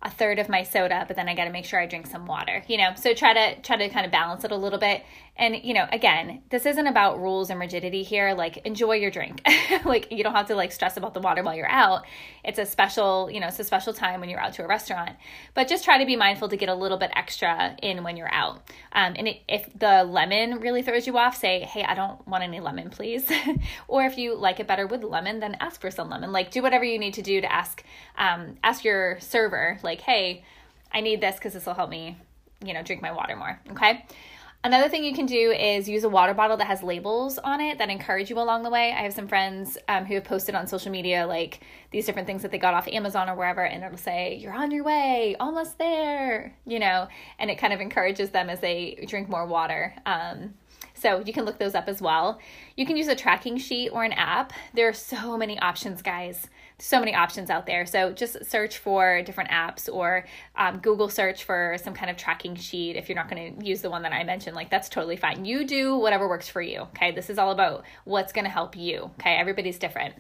a 0.02 0.10
third 0.10 0.38
of 0.38 0.48
my 0.48 0.62
soda, 0.62 1.04
but 1.06 1.14
then 1.14 1.28
I 1.28 1.34
got 1.34 1.44
to 1.44 1.50
make 1.50 1.66
sure 1.66 1.78
I 1.78 1.84
drink 1.84 2.06
some 2.06 2.26
water, 2.26 2.64
you 2.66 2.78
know. 2.78 2.92
So 2.96 3.12
try 3.12 3.34
to 3.34 3.60
try 3.60 3.76
to 3.76 3.88
kind 3.90 4.06
of 4.06 4.12
balance 4.12 4.44
it 4.44 4.50
a 4.50 4.56
little 4.56 4.78
bit. 4.78 5.02
And 5.36 5.56
you 5.62 5.74
know, 5.74 5.86
again, 5.92 6.42
this 6.48 6.64
isn't 6.64 6.86
about 6.86 7.20
rules 7.20 7.50
and 7.50 7.60
rigidity 7.60 8.02
here. 8.02 8.32
Like 8.32 8.58
enjoy 8.58 8.94
your 8.94 9.10
drink. 9.10 9.46
like 9.84 10.10
you 10.10 10.22
don't 10.22 10.34
have 10.34 10.46
to 10.48 10.54
like 10.54 10.72
stress 10.72 10.96
about 10.96 11.12
the 11.12 11.20
water 11.20 11.42
while 11.42 11.54
you're 11.54 11.68
out. 11.68 12.04
It's 12.44 12.58
a 12.58 12.64
special, 12.64 13.30
you 13.30 13.40
know, 13.40 13.48
it's 13.48 13.58
a 13.58 13.64
special 13.64 13.92
time 13.92 14.20
when 14.20 14.30
you're 14.30 14.40
out 14.40 14.54
to 14.54 14.64
a 14.64 14.66
restaurant. 14.66 15.16
But 15.52 15.68
just 15.68 15.84
try 15.84 15.98
to 15.98 16.06
be 16.06 16.16
mindful 16.16 16.48
to 16.48 16.56
get 16.56 16.70
a 16.70 16.74
little 16.74 16.98
bit 16.98 17.10
extra 17.14 17.76
in 17.82 18.02
when 18.02 18.16
you're 18.16 18.32
out. 18.32 18.70
Um, 18.92 19.14
and 19.16 19.28
it, 19.28 19.40
if 19.48 19.68
the 19.78 20.04
lemon 20.04 20.60
really 20.60 20.80
throws 20.80 21.06
you 21.06 21.18
off, 21.18 21.36
say, 21.36 21.60
"Hey, 21.60 21.84
I 21.84 21.94
don't 21.94 22.26
want 22.26 22.42
any 22.42 22.60
lemon, 22.60 22.88
please." 22.88 23.30
or 23.88 24.06
if 24.06 24.16
you 24.16 24.34
like 24.34 24.60
it 24.60 24.66
better 24.66 24.86
with 24.86 25.04
lemon, 25.04 25.40
then 25.40 25.58
ask 25.60 25.80
for 25.80 25.90
some 25.90 26.08
lemon. 26.08 26.32
Like 26.32 26.50
do 26.50 26.62
whatever 26.62 26.84
you 26.84 26.98
need 26.98 27.14
to 27.14 27.22
do 27.22 27.42
to 27.42 27.52
ask 27.52 27.84
um, 28.16 28.56
ask 28.64 28.84
your 28.84 29.18
server 29.20 29.78
like 29.82 29.89
like, 29.90 30.00
hey, 30.00 30.44
I 30.92 31.00
need 31.00 31.20
this 31.20 31.36
because 31.36 31.52
this 31.52 31.66
will 31.66 31.74
help 31.74 31.90
me, 31.90 32.16
you 32.64 32.74
know, 32.74 32.82
drink 32.82 33.02
my 33.02 33.12
water 33.12 33.36
more. 33.36 33.60
Okay. 33.72 34.04
Another 34.62 34.90
thing 34.90 35.04
you 35.04 35.14
can 35.14 35.24
do 35.24 35.52
is 35.52 35.88
use 35.88 36.04
a 36.04 36.08
water 36.08 36.34
bottle 36.34 36.58
that 36.58 36.66
has 36.66 36.82
labels 36.82 37.38
on 37.38 37.62
it 37.62 37.78
that 37.78 37.88
encourage 37.88 38.28
you 38.28 38.38
along 38.38 38.62
the 38.62 38.68
way. 38.68 38.92
I 38.92 39.02
have 39.02 39.14
some 39.14 39.26
friends 39.26 39.78
um, 39.88 40.04
who 40.04 40.14
have 40.14 40.24
posted 40.24 40.54
on 40.54 40.66
social 40.66 40.92
media 40.92 41.26
like 41.26 41.60
these 41.92 42.04
different 42.04 42.26
things 42.26 42.42
that 42.42 42.50
they 42.50 42.58
got 42.58 42.74
off 42.74 42.86
Amazon 42.86 43.30
or 43.30 43.36
wherever, 43.36 43.64
and 43.64 43.82
it'll 43.82 43.96
say, 43.96 44.36
You're 44.36 44.52
on 44.52 44.70
your 44.70 44.84
way, 44.84 45.34
almost 45.40 45.78
there, 45.78 46.54
you 46.66 46.78
know, 46.78 47.08
and 47.38 47.50
it 47.50 47.56
kind 47.56 47.72
of 47.72 47.80
encourages 47.80 48.30
them 48.30 48.50
as 48.50 48.60
they 48.60 49.02
drink 49.08 49.30
more 49.30 49.46
water. 49.46 49.94
Um, 50.04 50.52
so 50.92 51.20
you 51.24 51.32
can 51.32 51.46
look 51.46 51.58
those 51.58 51.74
up 51.74 51.88
as 51.88 52.02
well. 52.02 52.38
You 52.76 52.84
can 52.84 52.98
use 52.98 53.08
a 53.08 53.16
tracking 53.16 53.56
sheet 53.56 53.88
or 53.88 54.04
an 54.04 54.12
app. 54.12 54.52
There 54.74 54.88
are 54.88 54.92
so 54.92 55.38
many 55.38 55.58
options, 55.58 56.02
guys 56.02 56.48
so 56.80 56.98
many 56.98 57.14
options 57.14 57.50
out 57.50 57.66
there. 57.66 57.86
So 57.86 58.12
just 58.12 58.44
search 58.44 58.78
for 58.78 59.22
different 59.22 59.50
apps 59.50 59.92
or 59.92 60.24
um, 60.56 60.78
Google 60.78 61.08
search 61.08 61.44
for 61.44 61.76
some 61.82 61.94
kind 61.94 62.10
of 62.10 62.16
tracking 62.16 62.56
sheet. 62.56 62.96
If 62.96 63.08
you're 63.08 63.16
not 63.16 63.28
going 63.28 63.58
to 63.58 63.66
use 63.66 63.82
the 63.82 63.90
one 63.90 64.02
that 64.02 64.12
I 64.12 64.24
mentioned, 64.24 64.56
like 64.56 64.70
that's 64.70 64.88
totally 64.88 65.16
fine. 65.16 65.44
You 65.44 65.64
do 65.66 65.96
whatever 65.96 66.28
works 66.28 66.48
for 66.48 66.62
you. 66.62 66.80
Okay. 66.80 67.12
This 67.12 67.30
is 67.30 67.38
all 67.38 67.50
about 67.50 67.84
what's 68.04 68.32
going 68.32 68.46
to 68.46 68.50
help 68.50 68.76
you. 68.76 69.10
Okay. 69.20 69.36
Everybody's 69.36 69.78
different. 69.78 70.14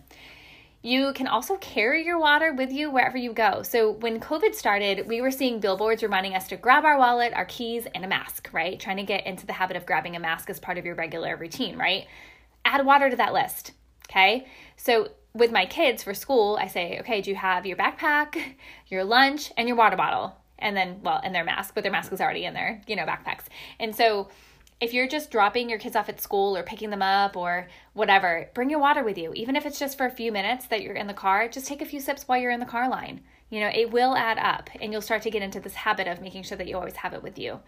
You 0.82 1.12
can 1.12 1.26
also 1.26 1.56
carry 1.58 2.06
your 2.06 2.18
water 2.18 2.54
with 2.54 2.72
you 2.72 2.90
wherever 2.90 3.18
you 3.18 3.34
go. 3.34 3.62
So 3.62 3.90
when 3.90 4.18
COVID 4.18 4.54
started, 4.54 5.06
we 5.06 5.20
were 5.20 5.30
seeing 5.30 5.60
billboards 5.60 6.02
reminding 6.02 6.34
us 6.34 6.48
to 6.48 6.56
grab 6.56 6.86
our 6.86 6.98
wallet, 6.98 7.34
our 7.34 7.44
keys, 7.44 7.86
and 7.94 8.02
a 8.02 8.08
mask, 8.08 8.48
right? 8.52 8.80
Trying 8.80 8.96
to 8.96 9.02
get 9.02 9.26
into 9.26 9.44
the 9.44 9.52
habit 9.52 9.76
of 9.76 9.84
grabbing 9.84 10.16
a 10.16 10.20
mask 10.20 10.48
as 10.48 10.58
part 10.58 10.78
of 10.78 10.86
your 10.86 10.94
regular 10.94 11.36
routine, 11.36 11.76
right? 11.76 12.06
Add 12.64 12.86
water 12.86 13.10
to 13.10 13.16
that 13.16 13.34
list. 13.34 13.72
Okay. 14.10 14.46
So 14.76 15.08
with 15.34 15.52
my 15.52 15.66
kids 15.66 16.02
for 16.02 16.14
school, 16.14 16.58
I 16.60 16.66
say, 16.66 16.98
okay, 17.00 17.20
do 17.20 17.30
you 17.30 17.36
have 17.36 17.66
your 17.66 17.76
backpack, 17.76 18.54
your 18.88 19.04
lunch, 19.04 19.52
and 19.56 19.68
your 19.68 19.76
water 19.76 19.96
bottle? 19.96 20.36
And 20.58 20.76
then, 20.76 21.00
well, 21.02 21.20
and 21.22 21.34
their 21.34 21.44
mask, 21.44 21.74
but 21.74 21.82
their 21.82 21.92
mask 21.92 22.12
is 22.12 22.20
already 22.20 22.44
in 22.44 22.52
their, 22.52 22.82
you 22.86 22.96
know, 22.96 23.06
backpacks. 23.06 23.44
And 23.78 23.96
so 23.96 24.28
if 24.80 24.92
you're 24.92 25.08
just 25.08 25.30
dropping 25.30 25.70
your 25.70 25.78
kids 25.78 25.96
off 25.96 26.08
at 26.08 26.20
school 26.20 26.56
or 26.56 26.62
picking 26.62 26.90
them 26.90 27.02
up 27.02 27.36
or 27.36 27.68
whatever, 27.92 28.50
bring 28.54 28.70
your 28.70 28.78
water 28.78 29.04
with 29.04 29.16
you. 29.16 29.32
Even 29.34 29.56
if 29.56 29.64
it's 29.64 29.78
just 29.78 29.96
for 29.96 30.06
a 30.06 30.10
few 30.10 30.32
minutes 30.32 30.66
that 30.66 30.82
you're 30.82 30.94
in 30.94 31.06
the 31.06 31.14
car, 31.14 31.48
just 31.48 31.66
take 31.66 31.80
a 31.80 31.86
few 31.86 32.00
sips 32.00 32.26
while 32.26 32.38
you're 32.38 32.50
in 32.50 32.60
the 32.60 32.66
car 32.66 32.88
line. 32.88 33.20
You 33.48 33.60
know, 33.60 33.70
it 33.72 33.90
will 33.90 34.14
add 34.14 34.38
up 34.38 34.70
and 34.80 34.92
you'll 34.92 35.02
start 35.02 35.22
to 35.22 35.30
get 35.30 35.42
into 35.42 35.60
this 35.60 35.74
habit 35.74 36.08
of 36.08 36.20
making 36.20 36.42
sure 36.42 36.58
that 36.58 36.66
you 36.66 36.76
always 36.76 36.96
have 36.96 37.14
it 37.14 37.22
with 37.22 37.38
you. 37.38 37.60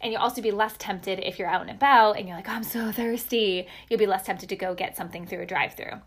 And 0.00 0.12
you'll 0.12 0.22
also 0.22 0.42
be 0.42 0.50
less 0.50 0.74
tempted 0.78 1.20
if 1.20 1.38
you're 1.38 1.48
out 1.48 1.62
and 1.62 1.70
about 1.70 2.18
and 2.18 2.28
you're 2.28 2.36
like, 2.36 2.48
oh, 2.48 2.52
I'm 2.52 2.64
so 2.64 2.92
thirsty. 2.92 3.66
You'll 3.88 3.98
be 3.98 4.06
less 4.06 4.26
tempted 4.26 4.48
to 4.50 4.56
go 4.56 4.74
get 4.74 4.96
something 4.96 5.26
through 5.26 5.42
a 5.42 5.46
drive 5.46 5.74
through 5.74 6.00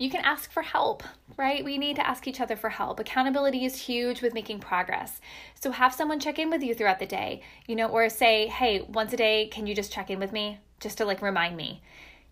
you 0.00 0.08
can 0.08 0.24
ask 0.24 0.50
for 0.50 0.62
help, 0.62 1.02
right? 1.36 1.62
We 1.62 1.76
need 1.76 1.96
to 1.96 2.08
ask 2.08 2.26
each 2.26 2.40
other 2.40 2.56
for 2.56 2.70
help. 2.70 2.98
Accountability 2.98 3.66
is 3.66 3.82
huge 3.82 4.22
with 4.22 4.32
making 4.32 4.60
progress. 4.60 5.20
So 5.60 5.72
have 5.72 5.92
someone 5.92 6.18
check 6.18 6.38
in 6.38 6.48
with 6.48 6.62
you 6.62 6.74
throughout 6.74 7.00
the 7.00 7.06
day, 7.06 7.42
you 7.66 7.76
know, 7.76 7.86
or 7.86 8.08
say, 8.08 8.46
hey, 8.46 8.80
once 8.80 9.12
a 9.12 9.18
day, 9.18 9.48
can 9.48 9.66
you 9.66 9.74
just 9.74 9.92
check 9.92 10.08
in 10.08 10.18
with 10.18 10.32
me? 10.32 10.58
Just 10.80 10.96
to 10.98 11.04
like 11.04 11.20
remind 11.20 11.54
me. 11.54 11.82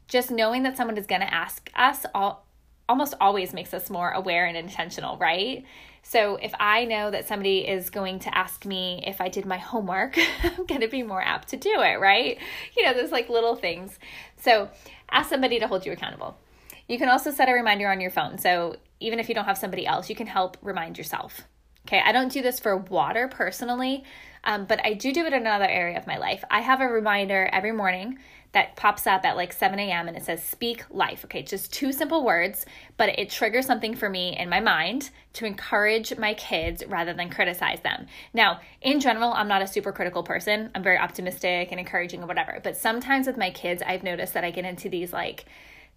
Just 0.09 0.31
knowing 0.31 0.63
that 0.63 0.79
someone 0.79 0.97
is 0.97 1.07
going 1.07 1.21
to 1.21 1.33
ask 1.33 1.71
us 1.77 2.07
all 2.15 2.47
almost 2.89 3.13
always 3.21 3.53
makes 3.53 3.75
us 3.75 3.91
more 3.91 4.13
aware 4.13 4.47
and 4.47 4.57
intentional, 4.57 5.19
right? 5.19 5.63
So 6.03 6.37
if 6.37 6.55
I 6.59 6.87
know 6.87 7.11
that 7.11 7.29
somebody 7.29 7.69
is 7.69 7.91
going 7.91 8.21
to 8.21 8.35
ask 8.35 8.65
me 8.65 9.05
if 9.07 9.21
I 9.21 9.29
did 9.29 9.45
my 9.45 9.59
homework, 9.59 10.17
I'm 10.43 10.65
going 10.65 10.81
to 10.81 10.89
be 10.89 11.03
more 11.03 11.21
apt 11.21 11.49
to 11.49 11.59
do 11.59 11.83
it, 11.83 12.01
right? 12.01 12.39
You 12.75 12.87
know, 12.87 12.95
those 12.95 13.13
like 13.13 13.29
little 13.29 13.57
things. 13.57 13.99
So 14.39 14.71
ask 15.11 15.29
somebody 15.29 15.59
to 15.59 15.69
hold 15.69 15.85
you 15.85 15.93
accountable. 15.93 16.39
You 16.89 16.99
can 16.99 17.09
also 17.09 17.31
set 17.31 17.49
a 17.49 17.53
reminder 17.53 17.89
on 17.89 18.01
your 18.01 18.11
phone. 18.11 18.39
So 18.39 18.77
even 18.99 19.21
if 19.21 19.29
you 19.29 19.35
don't 19.35 19.45
have 19.45 19.59
somebody 19.59 19.87
else, 19.87 20.09
you 20.09 20.17
can 20.17 20.27
help 20.27 20.57
remind 20.63 20.99
yourself. 20.99 21.43
Okay, 21.87 22.03
I 22.05 22.13
don't 22.13 22.33
do 22.33 22.43
this 22.43 22.61
for 22.61 22.77
water 22.77 23.29
personally, 23.29 24.05
um, 24.45 24.67
but 24.67 24.85
I 24.85 24.93
do 24.93 25.13
do 25.13 25.25
it 25.25 25.33
in 25.33 25.41
another 25.41 25.67
area 25.67 25.97
of 25.97 26.07
my 26.07 26.19
life. 26.19 26.45
I 26.51 26.61
have 26.61 26.81
a 26.81 26.87
reminder 26.87 27.49
every 27.51 27.73
morning 27.73 28.19
that 28.53 28.77
pops 28.77 29.07
up 29.07 29.25
at 29.25 29.37
like 29.37 29.53
7 29.53 29.79
a.m. 29.79 30.09
and 30.09 30.17
it 30.17 30.25
says 30.25 30.43
speak 30.43 30.85
life. 30.91 31.25
Okay, 31.25 31.43
just 31.43 31.73
two 31.73 31.93
simple 31.93 32.25
words, 32.25 32.67
but 32.97 33.19
it 33.19 33.31
triggers 33.31 33.67
something 33.67 33.95
for 33.95 34.09
me 34.09 34.37
in 34.39 34.49
my 34.49 34.61
mind 34.61 35.11
to 35.35 35.47
encourage 35.47 36.17
my 36.19 36.35
kids 36.35 36.83
rather 36.89 37.13
than 37.13 37.31
criticize 37.31 37.81
them. 37.81 38.07
Now, 38.33 38.61
in 38.83 39.01
general, 39.01 39.33
I'm 39.33 39.49
not 39.49 39.63
a 39.63 39.67
super 39.67 39.93
critical 39.93 40.23
person. 40.23 40.71
I'm 40.75 40.83
very 40.83 40.99
optimistic 40.99 41.69
and 41.71 41.81
encouraging 41.81 42.21
and 42.21 42.29
whatever. 42.29 42.61
But 42.63 42.77
sometimes 42.77 43.27
with 43.27 43.37
my 43.37 43.51
kids, 43.51 43.83
I've 43.87 44.03
noticed 44.03 44.35
that 44.35 44.45
I 44.45 44.51
get 44.51 44.65
into 44.65 44.89
these 44.89 45.13
like 45.13 45.45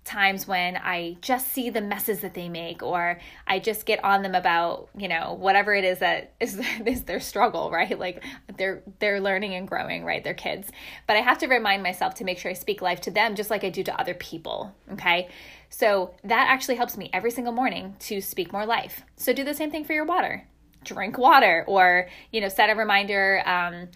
times 0.03 0.47
when 0.47 0.77
I 0.77 1.17
just 1.21 1.51
see 1.51 1.69
the 1.69 1.81
messes 1.81 2.21
that 2.21 2.33
they 2.33 2.49
make, 2.49 2.81
or 2.81 3.19
I 3.45 3.59
just 3.59 3.85
get 3.85 4.03
on 4.03 4.23
them 4.23 4.33
about, 4.33 4.89
you 4.97 5.07
know, 5.07 5.35
whatever 5.39 5.73
it 5.75 5.83
is 5.83 5.99
that 5.99 6.33
is, 6.39 6.59
is 6.85 7.03
their 7.03 7.19
struggle, 7.19 7.69
right? 7.71 7.97
Like 7.97 8.23
they're 8.57 8.81
they're 8.99 9.21
learning 9.21 9.53
and 9.53 9.67
growing, 9.67 10.03
right? 10.03 10.23
They're 10.23 10.33
kids. 10.33 10.69
But 11.07 11.17
I 11.17 11.21
have 11.21 11.37
to 11.39 11.47
remind 11.47 11.83
myself 11.83 12.15
to 12.15 12.23
make 12.23 12.39
sure 12.39 12.51
I 12.51 12.55
speak 12.55 12.81
life 12.81 13.01
to 13.01 13.11
them 13.11 13.35
just 13.35 13.49
like 13.49 13.63
I 13.63 13.69
do 13.69 13.83
to 13.83 13.99
other 13.99 14.13
people. 14.13 14.73
Okay. 14.93 15.29
So 15.69 16.13
that 16.23 16.47
actually 16.49 16.75
helps 16.75 16.97
me 16.97 17.09
every 17.13 17.31
single 17.31 17.53
morning 17.53 17.95
to 17.99 18.21
speak 18.21 18.51
more 18.51 18.65
life. 18.65 19.03
So 19.15 19.33
do 19.33 19.43
the 19.43 19.53
same 19.53 19.71
thing 19.71 19.85
for 19.85 19.93
your 19.93 20.05
water. 20.05 20.45
Drink 20.83 21.17
water 21.17 21.63
or, 21.67 22.09
you 22.31 22.41
know, 22.41 22.49
set 22.49 22.69
a 22.69 22.75
reminder. 22.75 23.41
Um, 23.45 23.87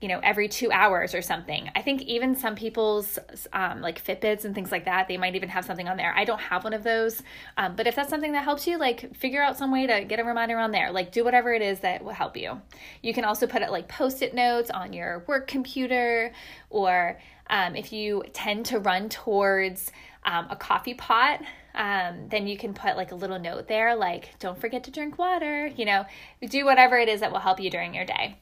you 0.00 0.06
know 0.06 0.20
every 0.22 0.48
two 0.48 0.70
hours 0.70 1.14
or 1.14 1.22
something. 1.22 1.70
I 1.74 1.82
think 1.82 2.02
even 2.02 2.36
some 2.36 2.54
people's 2.54 3.18
um, 3.52 3.80
like 3.80 4.02
fitbits 4.02 4.44
and 4.44 4.54
things 4.54 4.70
like 4.70 4.84
that 4.84 5.08
they 5.08 5.16
might 5.16 5.34
even 5.34 5.48
have 5.48 5.64
something 5.64 5.88
on 5.88 5.96
there. 5.96 6.14
I 6.14 6.24
don't 6.24 6.40
have 6.40 6.64
one 6.64 6.72
of 6.72 6.84
those 6.84 7.22
um, 7.56 7.74
but 7.74 7.86
if 7.86 7.96
that's 7.96 8.10
something 8.10 8.32
that 8.32 8.44
helps 8.44 8.66
you 8.66 8.78
like 8.78 9.14
figure 9.16 9.42
out 9.42 9.58
some 9.58 9.72
way 9.72 9.86
to 9.86 10.04
get 10.04 10.20
a 10.20 10.24
reminder 10.24 10.58
on 10.58 10.70
there. 10.70 10.92
Like 10.92 11.10
do 11.10 11.24
whatever 11.24 11.52
it 11.52 11.62
is 11.62 11.80
that 11.80 12.04
will 12.04 12.12
help 12.12 12.36
you. 12.36 12.60
You 13.02 13.12
can 13.12 13.24
also 13.24 13.46
put 13.46 13.62
it 13.62 13.70
like 13.70 13.88
post-it 13.88 14.34
notes 14.34 14.70
on 14.70 14.92
your 14.92 15.24
work 15.26 15.48
computer 15.48 16.32
or 16.70 17.18
um, 17.50 17.74
if 17.74 17.92
you 17.92 18.22
tend 18.32 18.66
to 18.66 18.78
run 18.78 19.08
towards 19.08 19.90
um, 20.24 20.46
a 20.50 20.56
coffee 20.56 20.94
pot 20.94 21.40
um, 21.74 22.28
then 22.28 22.46
you 22.46 22.56
can 22.56 22.74
put 22.74 22.96
like 22.96 23.12
a 23.12 23.14
little 23.14 23.38
note 23.38 23.68
there 23.68 23.96
like 23.96 24.38
don't 24.38 24.60
forget 24.60 24.84
to 24.84 24.90
drink 24.90 25.18
water 25.18 25.66
you 25.66 25.84
know? 25.84 26.04
Do 26.48 26.64
whatever 26.64 26.98
it 26.98 27.08
is 27.08 27.20
that 27.20 27.32
will 27.32 27.38
help 27.40 27.58
you 27.58 27.70
during 27.70 27.94
your 27.94 28.04
day 28.04 28.38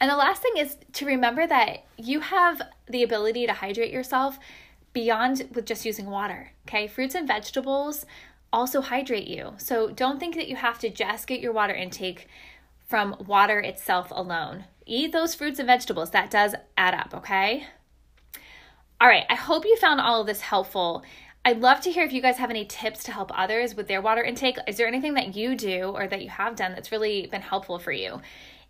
and 0.00 0.10
the 0.10 0.16
last 0.16 0.42
thing 0.42 0.56
is 0.56 0.76
to 0.94 1.06
remember 1.06 1.46
that 1.46 1.84
you 1.96 2.20
have 2.20 2.62
the 2.88 3.02
ability 3.02 3.46
to 3.46 3.52
hydrate 3.52 3.92
yourself 3.92 4.38
beyond 4.92 5.48
with 5.54 5.66
just 5.66 5.84
using 5.84 6.06
water. 6.06 6.52
Okay, 6.66 6.86
fruits 6.86 7.14
and 7.14 7.28
vegetables 7.28 8.06
also 8.52 8.80
hydrate 8.80 9.28
you. 9.28 9.54
So 9.58 9.90
don't 9.90 10.18
think 10.18 10.34
that 10.36 10.48
you 10.48 10.56
have 10.56 10.78
to 10.80 10.88
just 10.88 11.26
get 11.26 11.40
your 11.40 11.52
water 11.52 11.74
intake 11.74 12.28
from 12.86 13.16
water 13.26 13.58
itself 13.60 14.08
alone. 14.10 14.64
Eat 14.86 15.12
those 15.12 15.34
fruits 15.34 15.58
and 15.58 15.66
vegetables, 15.66 16.10
that 16.10 16.30
does 16.30 16.54
add 16.76 16.94
up, 16.94 17.12
okay? 17.12 17.66
All 19.00 19.08
right, 19.08 19.26
I 19.28 19.34
hope 19.34 19.64
you 19.64 19.76
found 19.76 20.00
all 20.00 20.20
of 20.20 20.26
this 20.26 20.40
helpful. 20.40 21.02
I'd 21.44 21.60
love 21.60 21.80
to 21.82 21.90
hear 21.90 22.04
if 22.04 22.12
you 22.12 22.22
guys 22.22 22.38
have 22.38 22.50
any 22.50 22.64
tips 22.64 23.02
to 23.04 23.12
help 23.12 23.30
others 23.38 23.74
with 23.74 23.88
their 23.88 24.00
water 24.00 24.22
intake. 24.22 24.56
Is 24.66 24.76
there 24.76 24.86
anything 24.86 25.14
that 25.14 25.36
you 25.36 25.54
do 25.54 25.92
or 25.94 26.06
that 26.06 26.22
you 26.22 26.30
have 26.30 26.56
done 26.56 26.72
that's 26.72 26.92
really 26.92 27.26
been 27.26 27.42
helpful 27.42 27.78
for 27.78 27.92
you? 27.92 28.20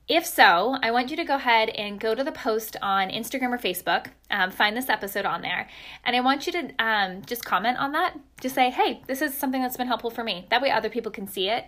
If 0.08 0.24
so, 0.24 0.76
I 0.80 0.92
want 0.92 1.10
you 1.10 1.16
to 1.16 1.24
go 1.24 1.34
ahead 1.34 1.68
and 1.70 1.98
go 1.98 2.14
to 2.14 2.22
the 2.22 2.30
post 2.30 2.76
on 2.80 3.08
Instagram 3.08 3.52
or 3.52 3.58
Facebook, 3.58 4.10
um, 4.30 4.52
find 4.52 4.76
this 4.76 4.88
episode 4.88 5.26
on 5.26 5.42
there, 5.42 5.68
and 6.04 6.14
I 6.14 6.20
want 6.20 6.46
you 6.46 6.52
to 6.52 6.70
um, 6.78 7.22
just 7.26 7.44
comment 7.44 7.78
on 7.78 7.90
that. 7.92 8.16
Just 8.40 8.54
say, 8.54 8.70
hey, 8.70 9.02
this 9.08 9.20
is 9.20 9.36
something 9.36 9.60
that's 9.60 9.76
been 9.76 9.88
helpful 9.88 10.10
for 10.10 10.22
me. 10.22 10.46
That 10.50 10.62
way 10.62 10.70
other 10.70 10.90
people 10.90 11.10
can 11.10 11.26
see 11.26 11.48
it. 11.48 11.66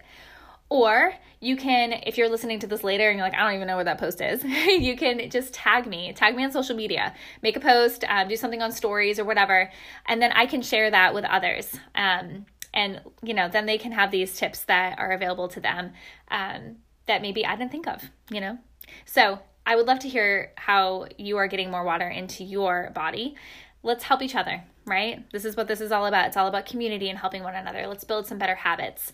Or 0.70 1.14
you 1.40 1.56
can, 1.56 1.94
if 2.06 2.16
you're 2.16 2.28
listening 2.28 2.60
to 2.60 2.68
this 2.68 2.84
later 2.84 3.08
and 3.08 3.16
you're 3.16 3.26
like, 3.26 3.34
I 3.34 3.42
don't 3.42 3.54
even 3.54 3.66
know 3.66 3.76
where 3.76 3.84
that 3.84 3.98
post 3.98 4.20
is, 4.20 4.44
you 4.44 4.96
can 4.96 5.30
just 5.30 5.52
tag 5.52 5.88
me, 5.88 6.12
tag 6.12 6.36
me 6.36 6.44
on 6.44 6.52
social 6.52 6.76
media, 6.76 7.14
make 7.42 7.56
a 7.56 7.60
post, 7.60 8.04
um, 8.06 8.28
do 8.28 8.36
something 8.36 8.62
on 8.62 8.70
stories 8.70 9.18
or 9.18 9.24
whatever, 9.24 9.68
and 10.06 10.22
then 10.22 10.30
I 10.30 10.46
can 10.46 10.62
share 10.62 10.90
that 10.92 11.12
with 11.12 11.24
others. 11.24 11.74
Um, 11.96 12.46
and, 12.72 13.00
you 13.20 13.34
know, 13.34 13.48
then 13.48 13.66
they 13.66 13.78
can 13.78 13.90
have 13.92 14.12
these 14.12 14.36
tips 14.36 14.62
that 14.64 14.96
are 14.98 15.10
available 15.10 15.48
to 15.48 15.60
them. 15.60 15.92
Um, 16.30 16.76
that 17.08 17.22
maybe 17.22 17.44
I 17.44 17.56
didn't 17.56 17.72
think 17.72 17.88
of, 17.88 18.02
you 18.30 18.40
know? 18.40 18.58
So 19.04 19.40
I 19.66 19.76
would 19.76 19.86
love 19.86 19.98
to 20.00 20.08
hear 20.08 20.52
how 20.56 21.08
you 21.18 21.36
are 21.36 21.48
getting 21.48 21.70
more 21.70 21.84
water 21.84 22.08
into 22.08 22.44
your 22.44 22.90
body. 22.94 23.34
Let's 23.82 24.04
help 24.04 24.22
each 24.22 24.34
other, 24.34 24.62
right? 24.86 25.30
This 25.32 25.44
is 25.44 25.56
what 25.56 25.68
this 25.68 25.80
is 25.80 25.92
all 25.92 26.06
about. 26.06 26.28
It's 26.28 26.36
all 26.36 26.46
about 26.46 26.66
community 26.66 27.10
and 27.10 27.18
helping 27.18 27.42
one 27.42 27.54
another. 27.54 27.86
Let's 27.86 28.04
build 28.04 28.26
some 28.26 28.38
better 28.38 28.54
habits. 28.54 29.12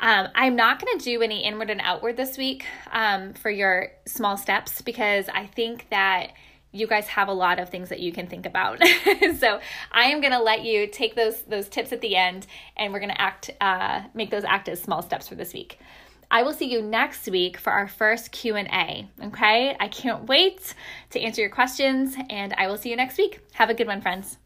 Um, 0.00 0.28
I'm 0.34 0.56
not 0.56 0.80
going 0.80 0.98
to 0.98 1.04
do 1.04 1.22
any 1.22 1.44
inward 1.44 1.70
and 1.70 1.80
outward 1.82 2.16
this 2.16 2.36
week 2.36 2.64
um, 2.92 3.34
for 3.34 3.50
your 3.50 3.88
small 4.06 4.36
steps 4.36 4.80
because 4.82 5.28
I 5.28 5.46
think 5.46 5.88
that 5.90 6.32
you 6.70 6.86
guys 6.86 7.06
have 7.08 7.28
a 7.28 7.32
lot 7.32 7.58
of 7.58 7.70
things 7.70 7.88
that 7.88 8.00
you 8.00 8.12
can 8.12 8.26
think 8.26 8.46
about. 8.46 8.80
so 9.38 9.60
I 9.90 10.04
am 10.04 10.20
going 10.20 10.32
to 10.32 10.42
let 10.42 10.64
you 10.64 10.86
take 10.86 11.16
those 11.16 11.42
those 11.42 11.68
tips 11.68 11.92
at 11.92 12.00
the 12.00 12.14
end, 12.14 12.46
and 12.76 12.92
we're 12.92 13.00
going 13.00 13.10
to 13.10 13.20
act 13.20 13.50
uh, 13.60 14.02
make 14.14 14.30
those 14.30 14.44
act 14.44 14.68
as 14.68 14.80
small 14.80 15.02
steps 15.02 15.28
for 15.28 15.34
this 15.34 15.52
week. 15.52 15.78
I 16.30 16.42
will 16.42 16.52
see 16.52 16.70
you 16.70 16.82
next 16.82 17.26
week 17.28 17.56
for 17.56 17.72
our 17.72 17.88
first 17.88 18.32
Q&A, 18.32 19.08
okay? 19.22 19.76
I 19.80 19.88
can't 19.88 20.28
wait 20.28 20.74
to 21.10 21.20
answer 21.20 21.40
your 21.40 21.50
questions 21.50 22.14
and 22.28 22.52
I 22.58 22.66
will 22.66 22.76
see 22.76 22.90
you 22.90 22.96
next 22.96 23.16
week. 23.16 23.40
Have 23.54 23.70
a 23.70 23.74
good 23.74 23.86
one, 23.86 24.02
friends. 24.02 24.36